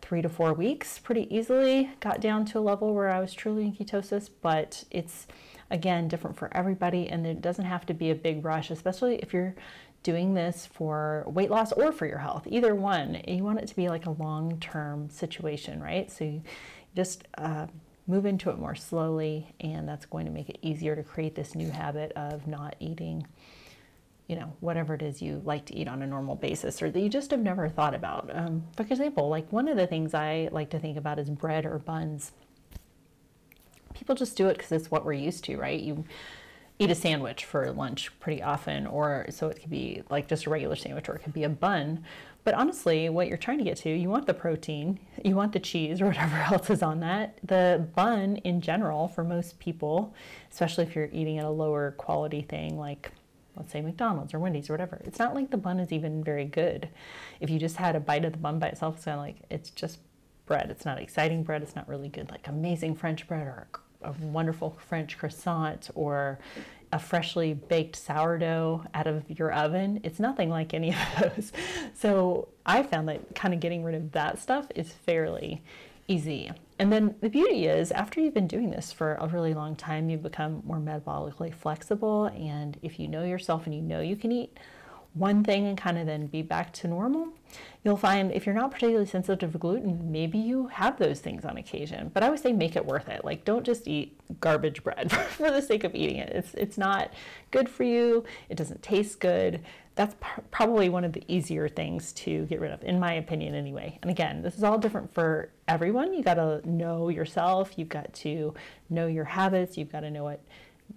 three 0.00 0.22
to 0.22 0.28
four 0.28 0.52
weeks 0.52 0.98
pretty 0.98 1.32
easily. 1.34 1.90
Got 2.00 2.20
down 2.20 2.44
to 2.46 2.58
a 2.58 2.60
level 2.60 2.94
where 2.94 3.10
I 3.10 3.20
was 3.20 3.32
truly 3.32 3.66
in 3.66 3.72
ketosis, 3.72 4.28
but 4.40 4.84
it's 4.90 5.26
again 5.70 6.08
different 6.08 6.36
for 6.36 6.54
everybody 6.54 7.08
and 7.08 7.26
it 7.26 7.40
doesn't 7.40 7.64
have 7.64 7.86
to 7.86 7.94
be 7.94 8.10
a 8.10 8.14
big 8.14 8.44
rush, 8.44 8.70
especially 8.70 9.16
if 9.16 9.32
you're 9.32 9.54
doing 10.02 10.34
this 10.34 10.66
for 10.66 11.24
weight 11.28 11.50
loss 11.50 11.72
or 11.72 11.92
for 11.92 12.06
your 12.06 12.18
health. 12.18 12.46
Either 12.50 12.74
one, 12.74 13.22
you 13.26 13.44
want 13.44 13.60
it 13.60 13.68
to 13.68 13.76
be 13.76 13.88
like 13.88 14.06
a 14.06 14.10
long 14.10 14.58
term 14.58 15.08
situation, 15.08 15.80
right? 15.80 16.10
So 16.10 16.24
you 16.24 16.42
just 16.96 17.24
uh, 17.38 17.66
move 18.06 18.26
into 18.26 18.50
it 18.50 18.58
more 18.58 18.74
slowly, 18.74 19.54
and 19.60 19.88
that's 19.88 20.06
going 20.06 20.26
to 20.26 20.32
make 20.32 20.48
it 20.48 20.58
easier 20.62 20.96
to 20.96 21.02
create 21.02 21.34
this 21.34 21.54
new 21.54 21.70
habit 21.70 22.12
of 22.12 22.46
not 22.46 22.74
eating, 22.80 23.26
you 24.32 24.38
know, 24.38 24.50
whatever 24.60 24.94
it 24.94 25.02
is 25.02 25.20
you 25.20 25.42
like 25.44 25.66
to 25.66 25.76
eat 25.76 25.86
on 25.86 26.00
a 26.00 26.06
normal 26.06 26.34
basis 26.34 26.80
or 26.80 26.90
that 26.90 26.98
you 26.98 27.10
just 27.10 27.30
have 27.32 27.40
never 27.40 27.68
thought 27.68 27.94
about. 27.94 28.30
Um, 28.32 28.64
for 28.74 28.82
example, 28.82 29.28
like 29.28 29.52
one 29.52 29.68
of 29.68 29.76
the 29.76 29.86
things 29.86 30.14
I 30.14 30.48
like 30.52 30.70
to 30.70 30.78
think 30.78 30.96
about 30.96 31.18
is 31.18 31.28
bread 31.28 31.66
or 31.66 31.78
buns. 31.78 32.32
People 33.92 34.14
just 34.14 34.34
do 34.34 34.48
it 34.48 34.56
because 34.56 34.72
it's 34.72 34.90
what 34.90 35.04
we're 35.04 35.12
used 35.12 35.44
to, 35.44 35.58
right? 35.58 35.78
You 35.78 36.06
eat 36.78 36.90
a 36.90 36.94
sandwich 36.94 37.44
for 37.44 37.70
lunch 37.72 38.10
pretty 38.20 38.42
often, 38.42 38.86
or 38.86 39.26
so 39.28 39.48
it 39.48 39.60
could 39.60 39.68
be 39.68 40.02
like 40.08 40.28
just 40.28 40.46
a 40.46 40.50
regular 40.50 40.76
sandwich, 40.76 41.10
or 41.10 41.16
it 41.16 41.18
could 41.18 41.34
be 41.34 41.44
a 41.44 41.50
bun. 41.50 42.02
But 42.42 42.54
honestly, 42.54 43.10
what 43.10 43.28
you're 43.28 43.36
trying 43.36 43.58
to 43.58 43.64
get 43.64 43.76
to, 43.78 43.90
you 43.90 44.08
want 44.08 44.26
the 44.26 44.32
protein, 44.32 44.98
you 45.22 45.36
want 45.36 45.52
the 45.52 45.60
cheese 45.60 46.00
or 46.00 46.06
whatever 46.06 46.36
else 46.50 46.70
is 46.70 46.82
on 46.82 47.00
that. 47.00 47.38
The 47.44 47.86
bun 47.94 48.36
in 48.36 48.62
general, 48.62 49.08
for 49.08 49.24
most 49.24 49.58
people, 49.58 50.14
especially 50.50 50.84
if 50.84 50.96
you're 50.96 51.10
eating 51.12 51.36
at 51.36 51.44
a 51.44 51.50
lower 51.50 51.90
quality 51.98 52.40
thing 52.40 52.78
like 52.78 53.12
let's 53.56 53.72
say 53.72 53.80
McDonald's 53.80 54.34
or 54.34 54.38
Wendy's 54.38 54.70
or 54.70 54.74
whatever, 54.74 55.00
it's 55.04 55.18
not 55.18 55.34
like 55.34 55.50
the 55.50 55.56
bun 55.56 55.80
is 55.80 55.92
even 55.92 56.24
very 56.24 56.44
good. 56.44 56.88
If 57.40 57.50
you 57.50 57.58
just 57.58 57.76
had 57.76 57.96
a 57.96 58.00
bite 58.00 58.24
of 58.24 58.32
the 58.32 58.38
bun 58.38 58.58
by 58.58 58.68
itself, 58.68 58.96
it's 58.96 59.04
kind 59.04 59.16
of 59.16 59.24
like 59.24 59.36
it's 59.50 59.70
just 59.70 59.98
bread. 60.46 60.70
It's 60.70 60.84
not 60.84 61.00
exciting 61.00 61.42
bread. 61.42 61.62
It's 61.62 61.76
not 61.76 61.88
really 61.88 62.08
good, 62.08 62.30
like 62.30 62.48
amazing 62.48 62.94
French 62.94 63.26
bread 63.28 63.46
or 63.46 63.68
a 64.02 64.12
wonderful 64.20 64.76
French 64.88 65.16
croissant 65.16 65.90
or 65.94 66.38
a 66.92 66.98
freshly 66.98 67.54
baked 67.54 67.96
sourdough 67.96 68.84
out 68.92 69.06
of 69.06 69.24
your 69.30 69.52
oven. 69.52 70.00
It's 70.02 70.20
nothing 70.20 70.50
like 70.50 70.74
any 70.74 70.90
of 70.90 70.96
those. 71.20 71.52
So 71.94 72.48
I 72.66 72.82
found 72.82 73.08
that 73.08 73.34
kind 73.34 73.54
of 73.54 73.60
getting 73.60 73.82
rid 73.82 73.94
of 73.94 74.12
that 74.12 74.38
stuff 74.38 74.66
is 74.74 74.92
fairly 74.92 75.62
easy. 76.08 76.50
And 76.78 76.92
then 76.92 77.14
the 77.20 77.28
beauty 77.28 77.66
is, 77.66 77.92
after 77.92 78.20
you've 78.20 78.34
been 78.34 78.46
doing 78.46 78.70
this 78.70 78.92
for 78.92 79.14
a 79.20 79.28
really 79.28 79.54
long 79.54 79.76
time, 79.76 80.10
you 80.10 80.18
become 80.18 80.62
more 80.64 80.78
metabolically 80.78 81.54
flexible. 81.54 82.26
And 82.26 82.78
if 82.82 82.98
you 82.98 83.08
know 83.08 83.24
yourself 83.24 83.66
and 83.66 83.74
you 83.74 83.82
know 83.82 84.00
you 84.00 84.16
can 84.16 84.32
eat 84.32 84.58
one 85.14 85.44
thing 85.44 85.66
and 85.66 85.76
kind 85.76 85.98
of 85.98 86.06
then 86.06 86.26
be 86.26 86.42
back 86.42 86.72
to 86.72 86.88
normal, 86.88 87.28
you'll 87.84 87.96
find 87.96 88.32
if 88.32 88.46
you're 88.46 88.54
not 88.54 88.70
particularly 88.70 89.06
sensitive 89.06 89.52
to 89.52 89.58
gluten, 89.58 90.10
maybe 90.10 90.38
you 90.38 90.68
have 90.68 90.98
those 90.98 91.20
things 91.20 91.44
on 91.44 91.58
occasion. 91.58 92.10
But 92.14 92.22
I 92.22 92.30
would 92.30 92.38
say 92.38 92.52
make 92.52 92.76
it 92.76 92.86
worth 92.86 93.08
it. 93.08 93.24
Like 93.24 93.44
don't 93.44 93.64
just 93.64 93.86
eat 93.86 94.18
garbage 94.40 94.82
bread 94.82 95.12
for 95.36 95.50
the 95.50 95.60
sake 95.60 95.84
of 95.84 95.94
eating 95.94 96.16
it. 96.16 96.30
It's 96.30 96.54
it's 96.54 96.78
not 96.78 97.12
good 97.50 97.68
for 97.68 97.84
you. 97.84 98.24
It 98.48 98.56
doesn't 98.56 98.82
taste 98.82 99.20
good. 99.20 99.62
That's 99.94 100.14
pr- 100.20 100.40
probably 100.50 100.88
one 100.88 101.04
of 101.04 101.12
the 101.12 101.22
easier 101.28 101.68
things 101.68 102.12
to 102.14 102.46
get 102.46 102.60
rid 102.60 102.72
of, 102.72 102.82
in 102.82 102.98
my 102.98 103.12
opinion, 103.14 103.54
anyway. 103.54 103.98
And 104.02 104.10
again, 104.10 104.42
this 104.42 104.56
is 104.56 104.64
all 104.64 104.78
different 104.78 105.12
for 105.12 105.50
everyone. 105.68 106.14
You 106.14 106.22
got 106.22 106.34
to 106.34 106.62
know 106.68 107.08
yourself. 107.08 107.72
You've 107.76 107.90
got 107.90 108.12
to 108.14 108.54
know 108.88 109.06
your 109.06 109.24
habits. 109.24 109.76
You've 109.76 109.92
got 109.92 110.00
to 110.00 110.10
know 110.10 110.24
what 110.24 110.40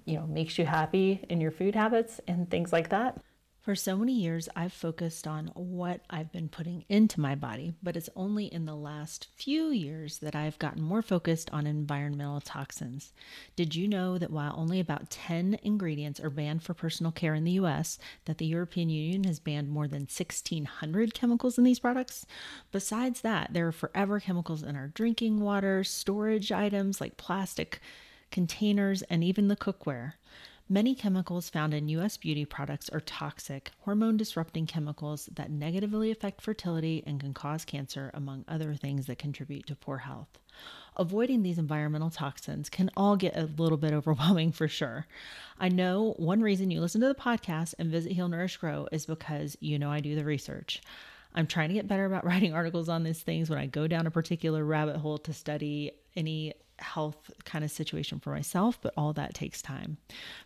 you 0.06 0.16
know 0.18 0.28
makes 0.28 0.58
you 0.58 0.66
happy 0.66 1.24
in 1.30 1.40
your 1.40 1.52
food 1.52 1.76
habits 1.76 2.20
and 2.28 2.50
things 2.50 2.74
like 2.74 2.90
that. 2.90 3.20
For 3.66 3.74
so 3.74 3.98
many 3.98 4.14
years, 4.14 4.48
I've 4.56 4.74
focused 4.74 5.26
on 5.26 5.48
what 5.56 6.02
I've 6.08 6.32
been 6.32 6.50
putting 6.50 6.86
into 6.88 7.20
my 7.20 7.34
body, 7.34 7.74
but 7.82 7.98
it's 7.98 8.12
only 8.16 8.46
in 8.46 8.68
the 8.68 8.76
last 8.76 9.28
few 9.36 9.70
years 9.70 10.20
that 10.20 10.36
I've 10.36 10.60
gotten 10.60 10.84
more 10.84 11.02
focused 11.02 11.50
on 11.52 11.66
environmental 11.66 12.42
toxins. 12.42 13.12
Did 13.56 13.74
you 13.74 13.88
know 13.88 14.20
that 14.20 14.30
while 14.30 14.54
only 14.56 14.80
about 14.80 15.10
10 15.10 15.58
ingredients 15.64 16.20
are 16.20 16.30
banned 16.30 16.62
for 16.62 16.76
personal 16.76 17.12
care 17.12 17.34
in 17.34 17.44
the 17.44 17.54
US, 17.54 17.98
that 18.26 18.38
the 18.38 18.46
European 18.46 18.92
Union 18.92 19.24
has 19.24 19.40
banned 19.40 19.70
more 19.70 19.88
than 19.88 20.02
1600 20.02 21.16
chemicals 21.16 21.58
in 21.58 21.64
these 21.64 21.80
products? 21.80 22.28
Besides 22.72 23.22
that, 23.22 23.54
there 23.54 23.68
are 23.68 23.72
forever 23.72 24.20
chemicals 24.20 24.62
in 24.62 24.76
our 24.76 24.90
drinking 24.90 25.40
water, 25.40 25.84
storage 25.84 26.52
items 26.52 27.02
like 27.02 27.18
plastic 27.18 27.80
containers, 28.30 29.02
and 29.04 29.24
even 29.24 29.48
the 29.48 29.56
cookware. 29.56 30.14
Many 30.68 30.96
chemicals 30.96 31.48
found 31.48 31.76
in 31.76 31.90
U.S. 31.90 32.18
beauty 32.18 32.44
products 32.44 32.90
are 32.90 33.00
toxic, 33.00 33.70
hormone 33.82 34.18
disrupting 34.18 34.66
chemicals 34.66 35.30
that 35.36 35.52
negatively 35.52 36.10
affect 36.10 36.42
fertility 36.42 37.04
and 37.06 37.20
can 37.20 37.36
cause 37.36 37.64
cancer, 37.66 38.10
among 38.16 38.46
other 38.48 38.74
things 38.74 39.06
that 39.06 39.20
contribute 39.20 39.68
to 39.68 39.76
poor 39.76 40.00
health. 40.00 40.40
Avoiding 40.98 41.44
these 41.44 41.60
environmental 41.60 42.10
toxins 42.10 42.68
can 42.68 42.90
all 42.98 43.16
get 43.16 43.38
a 43.38 43.44
little 43.60 43.78
bit 43.78 43.94
overwhelming 43.94 44.52
for 44.52 44.68
sure. 44.68 45.06
I 45.60 45.70
know 45.70 46.16
one 46.18 46.42
reason 46.42 46.72
you 46.72 46.82
listen 46.82 47.02
to 47.02 47.10
the 47.10 47.14
podcast 47.14 47.76
and 47.78 47.92
visit 47.92 48.14
Heal 48.14 48.28
Nourish 48.28 48.58
Grow 48.58 48.88
is 48.92 49.06
because 49.06 49.56
you 49.60 49.78
know 49.78 49.92
I 49.92 50.00
do 50.00 50.16
the 50.16 50.26
research. 50.26 50.82
I'm 51.36 51.46
trying 51.46 51.68
to 51.70 51.76
get 51.76 51.88
better 51.88 52.06
about 52.06 52.26
writing 52.26 52.56
articles 52.56 52.90
on 52.90 53.04
these 53.04 53.22
things 53.22 53.52
when 53.52 53.60
I 53.60 53.68
go 53.68 53.88
down 53.88 54.08
a 54.08 54.12
particular 54.12 54.66
rabbit 54.66 54.96
hole 54.98 55.20
to 55.20 55.34
study 55.34 55.92
any 56.16 56.54
health 56.80 57.32
kind 57.44 57.64
of 57.64 57.72
situation 57.72 58.20
for 58.20 58.32
myself, 58.32 58.78
but 58.82 58.94
all 58.98 59.14
that 59.14 59.34
takes 59.34 59.62
time. 59.62 59.98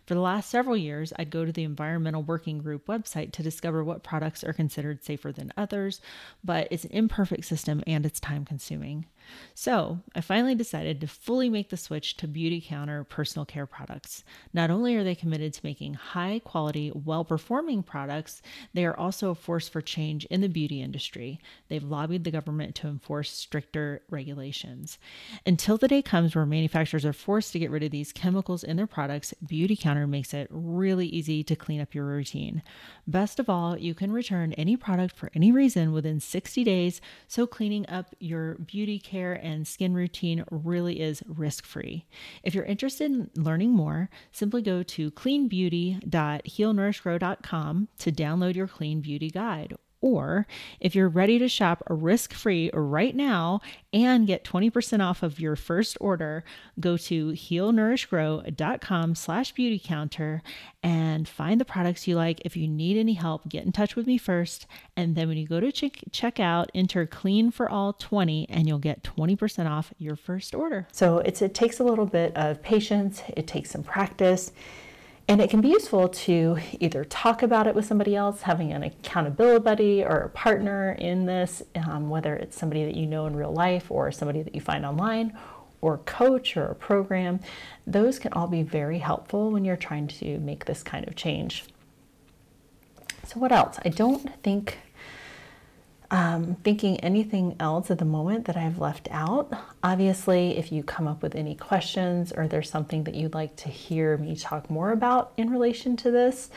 For 0.06 0.14
the 0.14 0.20
last 0.20 0.50
several 0.50 0.76
years, 0.76 1.12
I'd 1.18 1.30
go 1.30 1.44
to 1.44 1.52
the 1.52 1.64
Environmental 1.64 2.22
Working 2.22 2.58
Group 2.58 2.86
website 2.86 3.32
to 3.32 3.42
discover 3.42 3.82
what 3.82 4.02
products 4.02 4.44
are 4.44 4.52
considered 4.52 5.04
safer 5.04 5.32
than 5.32 5.52
others, 5.56 6.00
but 6.44 6.68
it's 6.70 6.84
an 6.84 6.92
imperfect 6.92 7.44
system 7.44 7.82
and 7.86 8.06
it's 8.06 8.20
time 8.20 8.44
consuming. 8.44 9.06
So 9.54 10.00
I 10.14 10.20
finally 10.20 10.54
decided 10.54 11.00
to 11.00 11.06
fully 11.06 11.48
make 11.48 11.70
the 11.70 11.76
switch 11.76 12.16
to 12.18 12.28
Beautycounter 12.28 13.08
personal 13.08 13.44
care 13.44 13.66
products. 13.66 14.24
Not 14.52 14.70
only 14.70 14.96
are 14.96 15.04
they 15.04 15.14
committed 15.14 15.52
to 15.54 15.60
making 15.64 15.94
high 15.94 16.40
quality, 16.44 16.90
well 16.94 17.24
performing 17.24 17.82
products, 17.82 18.42
they 18.74 18.84
are 18.84 18.96
also 18.96 19.30
a 19.30 19.34
force 19.34 19.68
for 19.68 19.80
change 19.80 20.24
in 20.26 20.40
the 20.40 20.48
beauty 20.48 20.80
industry. 20.80 21.40
They've 21.68 21.82
lobbied 21.82 22.24
the 22.24 22.30
government 22.30 22.74
to 22.76 22.88
enforce 22.88 23.30
stricter 23.30 24.02
regulations. 24.08 24.98
Until 25.44 25.76
the 25.76 25.88
day 25.88 26.02
comes 26.02 26.34
where 26.34 26.46
manufacturers 26.46 27.04
are 27.04 27.12
forced 27.12 27.52
to 27.52 27.58
get 27.58 27.70
rid 27.70 27.82
of 27.82 27.90
these 27.90 28.12
chemicals 28.12 28.64
in 28.64 28.76
their 28.76 28.86
products, 28.86 29.34
Beautycounter 29.44 30.08
makes 30.08 30.32
it 30.32 30.48
really 30.50 31.06
easy 31.06 31.44
to 31.44 31.56
clean 31.56 31.80
up 31.80 31.94
your 31.94 32.06
routine. 32.06 32.62
Best 33.06 33.38
of 33.38 33.48
all, 33.50 33.76
you 33.76 33.94
can 33.94 34.12
return 34.12 34.52
any 34.54 34.76
product 34.76 35.14
for 35.16 35.30
any 35.34 35.52
reason 35.52 35.92
within 35.92 36.20
60 36.20 36.64
days, 36.64 37.00
so 37.28 37.46
cleaning 37.46 37.86
up 37.88 38.14
your 38.18 38.54
beauty 38.54 38.98
care 38.98 39.19
and 39.32 39.66
skin 39.66 39.94
routine 39.94 40.44
really 40.50 41.00
is 41.00 41.22
risk 41.26 41.64
free. 41.64 42.04
If 42.42 42.54
you're 42.54 42.64
interested 42.64 43.10
in 43.10 43.30
learning 43.36 43.72
more, 43.72 44.10
simply 44.32 44.60
go 44.62 44.82
to 44.82 45.10
cleanbeauty.healnourishgrow.com 45.10 47.88
to 47.98 48.12
download 48.12 48.54
your 48.54 48.68
clean 48.68 49.00
beauty 49.00 49.30
guide 49.30 49.74
Or 50.02 50.46
if 50.80 50.94
you're 50.94 51.08
ready 51.08 51.38
to 51.38 51.48
shop 51.48 51.82
risk 51.88 52.32
free 52.32 52.70
right 52.72 53.14
now 53.14 53.60
and 53.92 54.26
get 54.26 54.44
20% 54.44 55.04
off 55.04 55.22
of 55.22 55.38
your 55.38 55.56
first 55.56 55.98
order, 56.00 56.42
go 56.78 56.96
to 56.96 57.32
healnourishgrow.com 57.32 59.14
slash 59.14 59.52
beauty 59.52 59.78
counter 59.82 60.42
and 60.82 61.28
find 61.28 61.60
the 61.60 61.66
products 61.66 62.08
you 62.08 62.16
like. 62.16 62.40
If 62.44 62.56
you 62.56 62.66
need 62.66 62.96
any 62.96 63.12
help, 63.12 63.48
get 63.48 63.66
in 63.66 63.72
touch 63.72 63.94
with 63.94 64.06
me 64.06 64.16
first. 64.16 64.66
And 64.96 65.16
then 65.16 65.28
when 65.28 65.36
you 65.36 65.46
go 65.46 65.60
to 65.60 65.70
check, 65.70 65.98
check 66.12 66.40
out, 66.40 66.70
enter 66.74 67.04
clean 67.04 67.50
for 67.50 67.68
all 67.68 67.92
20 67.92 68.48
and 68.48 68.66
you'll 68.66 68.78
get 68.78 69.02
20% 69.02 69.68
off 69.68 69.92
your 69.98 70.16
first 70.16 70.54
order. 70.54 70.88
So 70.92 71.18
it 71.18 71.36
takes 71.54 71.78
a 71.78 71.84
little 71.84 72.06
bit 72.06 72.34
of 72.36 72.62
patience, 72.62 73.22
it 73.36 73.46
takes 73.46 73.70
some 73.70 73.82
practice. 73.82 74.52
And 75.30 75.40
it 75.40 75.48
can 75.48 75.60
be 75.60 75.68
useful 75.68 76.08
to 76.08 76.58
either 76.80 77.04
talk 77.04 77.44
about 77.44 77.68
it 77.68 77.74
with 77.76 77.84
somebody 77.84 78.16
else, 78.16 78.42
having 78.42 78.72
an 78.72 78.82
accountability 78.82 79.62
buddy 79.62 80.04
or 80.04 80.22
a 80.22 80.28
partner 80.28 80.96
in 80.98 81.24
this, 81.24 81.62
um, 81.76 82.10
whether 82.10 82.34
it's 82.34 82.58
somebody 82.58 82.84
that 82.84 82.96
you 82.96 83.06
know 83.06 83.26
in 83.26 83.36
real 83.36 83.52
life 83.52 83.92
or 83.92 84.10
somebody 84.10 84.42
that 84.42 84.56
you 84.56 84.60
find 84.60 84.84
online, 84.84 85.32
or 85.82 85.98
coach 85.98 86.56
or 86.56 86.64
a 86.64 86.74
program. 86.74 87.38
Those 87.86 88.18
can 88.18 88.32
all 88.32 88.48
be 88.48 88.64
very 88.64 88.98
helpful 88.98 89.52
when 89.52 89.64
you're 89.64 89.76
trying 89.76 90.08
to 90.08 90.38
make 90.40 90.64
this 90.64 90.82
kind 90.82 91.06
of 91.06 91.14
change. 91.14 91.64
So, 93.24 93.38
what 93.38 93.52
else? 93.52 93.78
I 93.84 93.90
don't 93.90 94.42
think 94.42 94.78
um, 96.10 96.56
thinking 96.64 96.98
anything 97.00 97.54
else 97.60 97.90
at 97.90 97.98
the 97.98 98.04
moment 98.04 98.46
that 98.46 98.56
I've 98.56 98.78
left 98.78 99.08
out. 99.10 99.52
Obviously, 99.82 100.56
if 100.56 100.72
you 100.72 100.82
come 100.82 101.06
up 101.06 101.22
with 101.22 101.34
any 101.34 101.54
questions 101.54 102.32
or 102.32 102.48
there's 102.48 102.68
something 102.68 103.04
that 103.04 103.14
you'd 103.14 103.34
like 103.34 103.54
to 103.56 103.68
hear 103.68 104.16
me 104.16 104.34
talk 104.34 104.68
more 104.68 104.90
about 104.90 105.32
in 105.36 105.50
relation 105.50 105.96
to 105.98 106.10
this, 106.10 106.50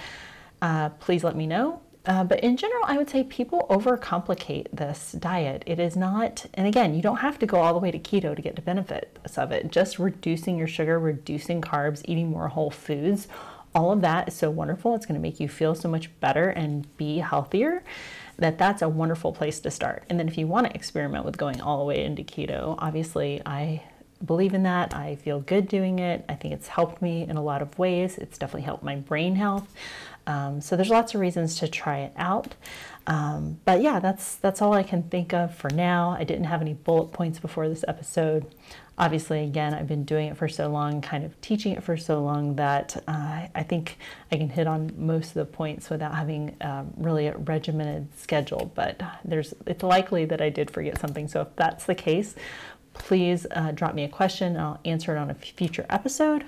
uh, 0.62 0.90
please 0.90 1.24
let 1.24 1.36
me 1.36 1.46
know. 1.46 1.82
Uh, 2.06 2.24
but 2.24 2.40
in 2.42 2.58
general, 2.58 2.84
I 2.86 2.98
would 2.98 3.10
say 3.10 3.24
people 3.24 3.66
overcomplicate 3.70 4.68
this 4.74 5.14
diet. 5.14 5.64
It 5.66 5.80
is 5.80 5.96
not, 5.96 6.46
and 6.54 6.68
again, 6.68 6.96
you 6.96 7.02
don't 7.02 7.18
have 7.18 7.40
to 7.40 7.46
go 7.46 7.62
all 7.62 7.74
the 7.74 7.80
way 7.80 7.92
to 7.92 8.00
keto 8.00 8.36
to 8.36 8.42
get 8.42 8.58
the 8.58 8.62
benefits 8.62 9.38
of 9.38 9.52
it. 9.54 9.72
Just 9.72 10.00
reducing 10.00 10.58
your 10.58 10.68
sugar, 10.68 11.00
reducing 11.00 11.62
carbs, 11.62 12.02
eating 12.06 12.30
more 12.30 12.50
whole 12.50 12.72
foods, 12.72 13.30
all 13.76 13.92
of 13.92 14.02
that 14.02 14.28
is 14.28 14.34
so 14.34 14.50
wonderful. 14.50 14.96
It's 14.96 15.06
going 15.06 15.20
to 15.20 15.22
make 15.22 15.40
you 15.40 15.48
feel 15.48 15.76
so 15.76 15.90
much 15.90 16.10
better 16.20 16.50
and 16.50 16.96
be 16.98 17.20
healthier 17.20 17.84
that 18.38 18.58
that's 18.58 18.82
a 18.82 18.90
wonderful 18.90 19.32
place 19.32 19.60
to 19.62 19.72
start. 19.72 20.04
And 20.10 20.20
then 20.20 20.28
if 20.28 20.38
you 20.38 20.48
want 20.48 20.68
to 20.68 20.76
experiment 20.76 21.26
with 21.26 21.38
going 21.38 21.62
all 21.62 21.80
the 21.80 21.86
way 21.86 22.04
into 22.04 22.24
keto, 22.24 22.76
obviously 22.80 23.42
I 23.46 23.84
believe 24.26 24.54
in 24.54 24.64
that. 24.64 24.96
I 24.96 25.16
feel 25.16 25.42
good 25.42 25.68
doing 25.68 26.00
it. 26.00 26.26
I 26.30 26.36
think 26.36 26.54
it's 26.54 26.68
helped 26.68 27.02
me 27.02 27.24
in 27.24 27.36
a 27.36 27.44
lot 27.44 27.62
of 27.62 27.78
ways. 27.78 28.18
It's 28.18 28.38
definitely 28.38 28.64
helped 28.64 28.84
my 28.84 28.96
brain 28.96 29.36
health. 29.36 29.68
Um, 30.26 30.62
so 30.62 30.76
there's 30.76 30.90
lots 30.90 31.14
of 31.14 31.20
reasons 31.20 31.60
to 31.60 31.68
try 31.68 32.00
it 32.00 32.14
out. 32.16 32.56
Um, 33.06 33.60
but 33.66 33.82
yeah, 33.82 34.00
that's 34.00 34.36
that's 34.36 34.62
all 34.62 34.74
I 34.74 34.84
can 34.84 35.04
think 35.04 35.34
of 35.34 35.54
for 35.54 35.70
now. 35.70 36.12
I 36.18 36.24
didn't 36.24 36.46
have 36.46 36.62
any 36.62 36.74
bullet 36.74 37.12
points 37.12 37.40
before 37.40 37.68
this 37.68 37.84
episode. 37.88 38.46
Obviously, 38.96 39.44
again, 39.44 39.74
I've 39.74 39.88
been 39.88 40.04
doing 40.04 40.28
it 40.28 40.38
for 40.38 40.48
so 40.48 40.68
long, 40.68 41.02
kind 41.02 41.26
of 41.26 41.40
teaching 41.42 41.74
it 41.74 41.84
for 41.84 41.98
so 41.98 42.22
long 42.22 42.56
that 42.58 43.02
uh, 43.08 43.48
I 43.56 43.64
think 43.64 43.98
I 44.32 44.38
can 44.38 44.50
hit 44.50 44.68
on 44.68 44.92
most 44.96 45.30
of 45.30 45.34
the 45.34 45.46
points 45.46 45.90
without 45.90 46.14
having 46.14 46.56
um, 46.62 46.94
really 46.98 47.26
a 47.26 47.36
regimented 47.36 48.08
schedule. 48.16 48.72
But 48.76 49.02
there's 49.26 49.56
it's 49.66 49.82
likely 49.82 50.26
that 50.26 50.42
I 50.42 50.50
did 50.50 50.70
forget 50.70 51.00
something. 51.00 51.28
So 51.28 51.42
if 51.42 51.56
that's 51.56 51.86
the 51.86 51.96
case, 51.96 52.36
please 52.94 53.48
uh, 53.52 53.72
drop 53.72 53.96
me 53.96 54.04
a 54.04 54.10
question. 54.10 54.58
I'll 54.58 54.80
answer 54.86 55.16
it 55.16 55.20
on 55.20 55.32
a 55.32 55.34
future 55.34 55.88
episode. 55.90 56.46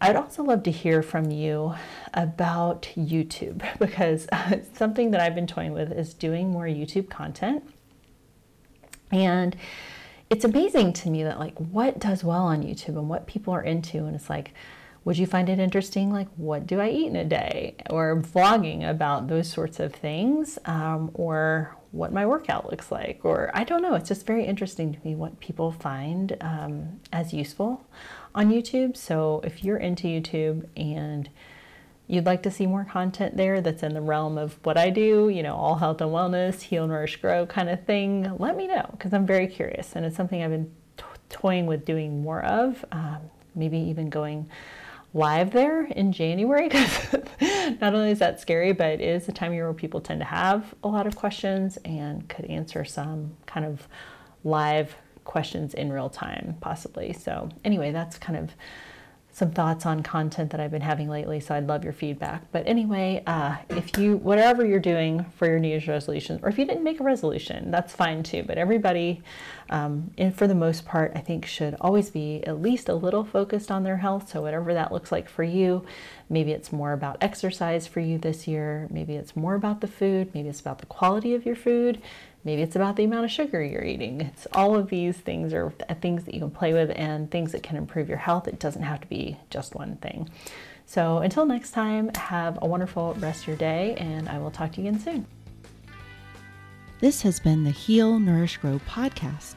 I'd 0.00 0.16
also 0.16 0.42
love 0.42 0.62
to 0.62 0.70
hear 0.70 1.02
from 1.02 1.30
you 1.30 1.74
about 2.14 2.88
YouTube 2.96 3.62
because 3.78 4.26
something 4.72 5.10
that 5.10 5.20
I've 5.20 5.34
been 5.34 5.46
toying 5.46 5.72
with 5.72 5.92
is 5.92 6.14
doing 6.14 6.50
more 6.50 6.64
YouTube 6.64 7.10
content. 7.10 7.68
And 9.12 9.56
it's 10.30 10.44
amazing 10.44 10.92
to 10.92 11.10
me 11.10 11.24
that 11.24 11.40
like 11.40 11.58
what 11.58 11.98
does 11.98 12.22
well 12.22 12.44
on 12.44 12.62
YouTube 12.62 12.96
and 12.96 13.08
what 13.08 13.26
people 13.26 13.52
are 13.52 13.62
into 13.62 14.06
and 14.06 14.14
it's 14.14 14.30
like 14.30 14.54
would 15.04 15.16
you 15.16 15.26
find 15.26 15.48
it 15.48 15.58
interesting? 15.58 16.12
Like 16.12 16.28
what 16.36 16.66
do 16.66 16.78
I 16.80 16.90
eat 16.90 17.06
in 17.06 17.16
a 17.16 17.24
day? 17.24 17.74
Or 17.88 18.20
vlogging 18.20 18.88
about 18.88 19.28
those 19.28 19.50
sorts 19.50 19.80
of 19.80 19.94
things 19.94 20.58
um, 20.66 21.10
or 21.14 21.74
what 21.92 22.12
my 22.12 22.26
workout 22.26 22.70
looks 22.70 22.92
like 22.92 23.20
or 23.24 23.50
I 23.54 23.64
don't 23.64 23.82
know. 23.82 23.94
It's 23.94 24.08
just 24.08 24.26
very 24.26 24.44
interesting 24.44 24.92
to 24.92 24.98
me 25.02 25.14
what 25.14 25.40
people 25.40 25.72
find 25.72 26.36
um, 26.40 27.00
as 27.12 27.32
useful 27.32 27.84
on 28.34 28.50
YouTube. 28.50 28.96
So 28.96 29.40
if 29.42 29.64
you're 29.64 29.78
into 29.78 30.06
YouTube 30.06 30.66
and 30.76 31.30
you'd 32.10 32.26
like 32.26 32.42
to 32.42 32.50
see 32.50 32.66
more 32.66 32.84
content 32.84 33.36
there 33.36 33.60
that's 33.60 33.84
in 33.84 33.94
the 33.94 34.00
realm 34.00 34.36
of 34.36 34.58
what 34.64 34.76
I 34.76 34.90
do, 34.90 35.28
you 35.28 35.44
know, 35.44 35.54
all 35.54 35.76
health 35.76 36.00
and 36.00 36.10
wellness, 36.10 36.60
heal, 36.60 36.86
nourish, 36.88 37.16
grow 37.18 37.46
kind 37.46 37.70
of 37.70 37.84
thing, 37.84 38.36
let 38.38 38.56
me 38.56 38.66
know 38.66 38.84
because 38.90 39.14
I'm 39.14 39.26
very 39.26 39.46
curious 39.46 39.94
and 39.94 40.04
it's 40.04 40.16
something 40.16 40.42
I've 40.42 40.50
been 40.50 40.72
toying 41.28 41.66
with 41.66 41.84
doing 41.84 42.22
more 42.22 42.44
of. 42.44 42.84
Um, 42.90 43.18
maybe 43.54 43.78
even 43.78 44.10
going 44.10 44.48
live 45.14 45.52
there 45.52 45.84
in 45.84 46.12
January 46.12 46.68
because 46.68 47.14
not 47.80 47.94
only 47.94 48.10
is 48.10 48.18
that 48.18 48.40
scary, 48.40 48.72
but 48.72 48.88
it 48.88 49.00
is 49.00 49.28
a 49.28 49.32
time 49.32 49.52
of 49.52 49.54
year 49.54 49.66
where 49.66 49.74
people 49.74 50.00
tend 50.00 50.20
to 50.20 50.26
have 50.26 50.74
a 50.82 50.88
lot 50.88 51.06
of 51.06 51.14
questions 51.14 51.78
and 51.84 52.28
could 52.28 52.44
answer 52.46 52.84
some 52.84 53.36
kind 53.46 53.64
of 53.64 53.86
live 54.42 54.96
questions 55.22 55.74
in 55.74 55.92
real 55.92 56.10
time, 56.10 56.56
possibly. 56.60 57.12
So, 57.12 57.50
anyway, 57.64 57.92
that's 57.92 58.18
kind 58.18 58.36
of 58.36 58.50
some 59.32 59.50
thoughts 59.52 59.86
on 59.86 60.02
content 60.02 60.50
that 60.50 60.60
I've 60.60 60.70
been 60.70 60.82
having 60.82 61.08
lately. 61.08 61.40
So 61.40 61.54
I'd 61.54 61.66
love 61.66 61.84
your 61.84 61.92
feedback. 61.92 62.42
But 62.52 62.66
anyway, 62.66 63.22
uh, 63.26 63.56
if 63.68 63.96
you, 63.96 64.16
whatever 64.16 64.66
you're 64.66 64.80
doing 64.80 65.24
for 65.36 65.46
your 65.46 65.58
New 65.58 65.68
Year's 65.68 65.86
resolutions, 65.86 66.40
or 66.42 66.48
if 66.48 66.58
you 66.58 66.64
didn't 66.64 66.84
make 66.84 67.00
a 67.00 67.04
resolution, 67.04 67.70
that's 67.70 67.94
fine 67.94 68.22
too. 68.22 68.42
But 68.42 68.58
everybody, 68.58 69.22
um, 69.70 70.10
and 70.18 70.36
for 70.36 70.46
the 70.46 70.54
most 70.54 70.84
part, 70.84 71.12
I 71.14 71.20
think 71.20 71.46
should 71.46 71.76
always 71.80 72.10
be 72.10 72.44
at 72.46 72.60
least 72.60 72.88
a 72.88 72.94
little 72.94 73.24
focused 73.24 73.70
on 73.70 73.84
their 73.84 73.98
health. 73.98 74.30
So 74.30 74.42
whatever 74.42 74.74
that 74.74 74.92
looks 74.92 75.12
like 75.12 75.28
for 75.28 75.44
you, 75.44 75.84
maybe 76.28 76.52
it's 76.52 76.72
more 76.72 76.92
about 76.92 77.16
exercise 77.20 77.86
for 77.86 78.00
you 78.00 78.18
this 78.18 78.48
year. 78.48 78.88
Maybe 78.90 79.14
it's 79.14 79.36
more 79.36 79.54
about 79.54 79.80
the 79.80 79.86
food. 79.86 80.34
Maybe 80.34 80.48
it's 80.48 80.60
about 80.60 80.78
the 80.78 80.86
quality 80.86 81.34
of 81.34 81.46
your 81.46 81.56
food. 81.56 82.02
Maybe 82.42 82.62
it's 82.62 82.74
about 82.74 82.96
the 82.96 83.04
amount 83.04 83.26
of 83.26 83.30
sugar 83.30 83.62
you're 83.62 83.84
eating. 83.84 84.22
It's 84.22 84.46
all 84.54 84.74
of 84.74 84.88
these 84.88 85.16
things 85.16 85.52
are 85.52 85.70
things 86.00 86.24
that 86.24 86.32
you 86.32 86.40
can 86.40 86.50
play 86.50 86.72
with 86.72 86.90
and 86.94 87.30
things 87.30 87.52
that 87.52 87.62
can 87.62 87.76
improve 87.76 88.08
your 88.08 88.18
health. 88.18 88.48
It 88.48 88.58
doesn't 88.58 88.82
have 88.82 89.00
to 89.02 89.06
be 89.08 89.36
just 89.50 89.74
one 89.74 89.96
thing. 89.96 90.28
So 90.86 91.18
until 91.18 91.44
next 91.44 91.72
time, 91.72 92.10
have 92.14 92.58
a 92.62 92.66
wonderful 92.66 93.14
rest 93.20 93.42
of 93.42 93.48
your 93.48 93.56
day, 93.56 93.94
and 93.98 94.28
I 94.28 94.38
will 94.38 94.50
talk 94.50 94.72
to 94.72 94.80
you 94.80 94.88
again 94.88 95.00
soon. 95.00 95.26
This 97.00 97.22
has 97.22 97.38
been 97.38 97.64
the 97.64 97.70
Heal, 97.70 98.18
Nourish, 98.18 98.56
Grow 98.56 98.80
podcast. 98.88 99.56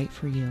right 0.00 0.10
for 0.10 0.28
you. 0.28 0.50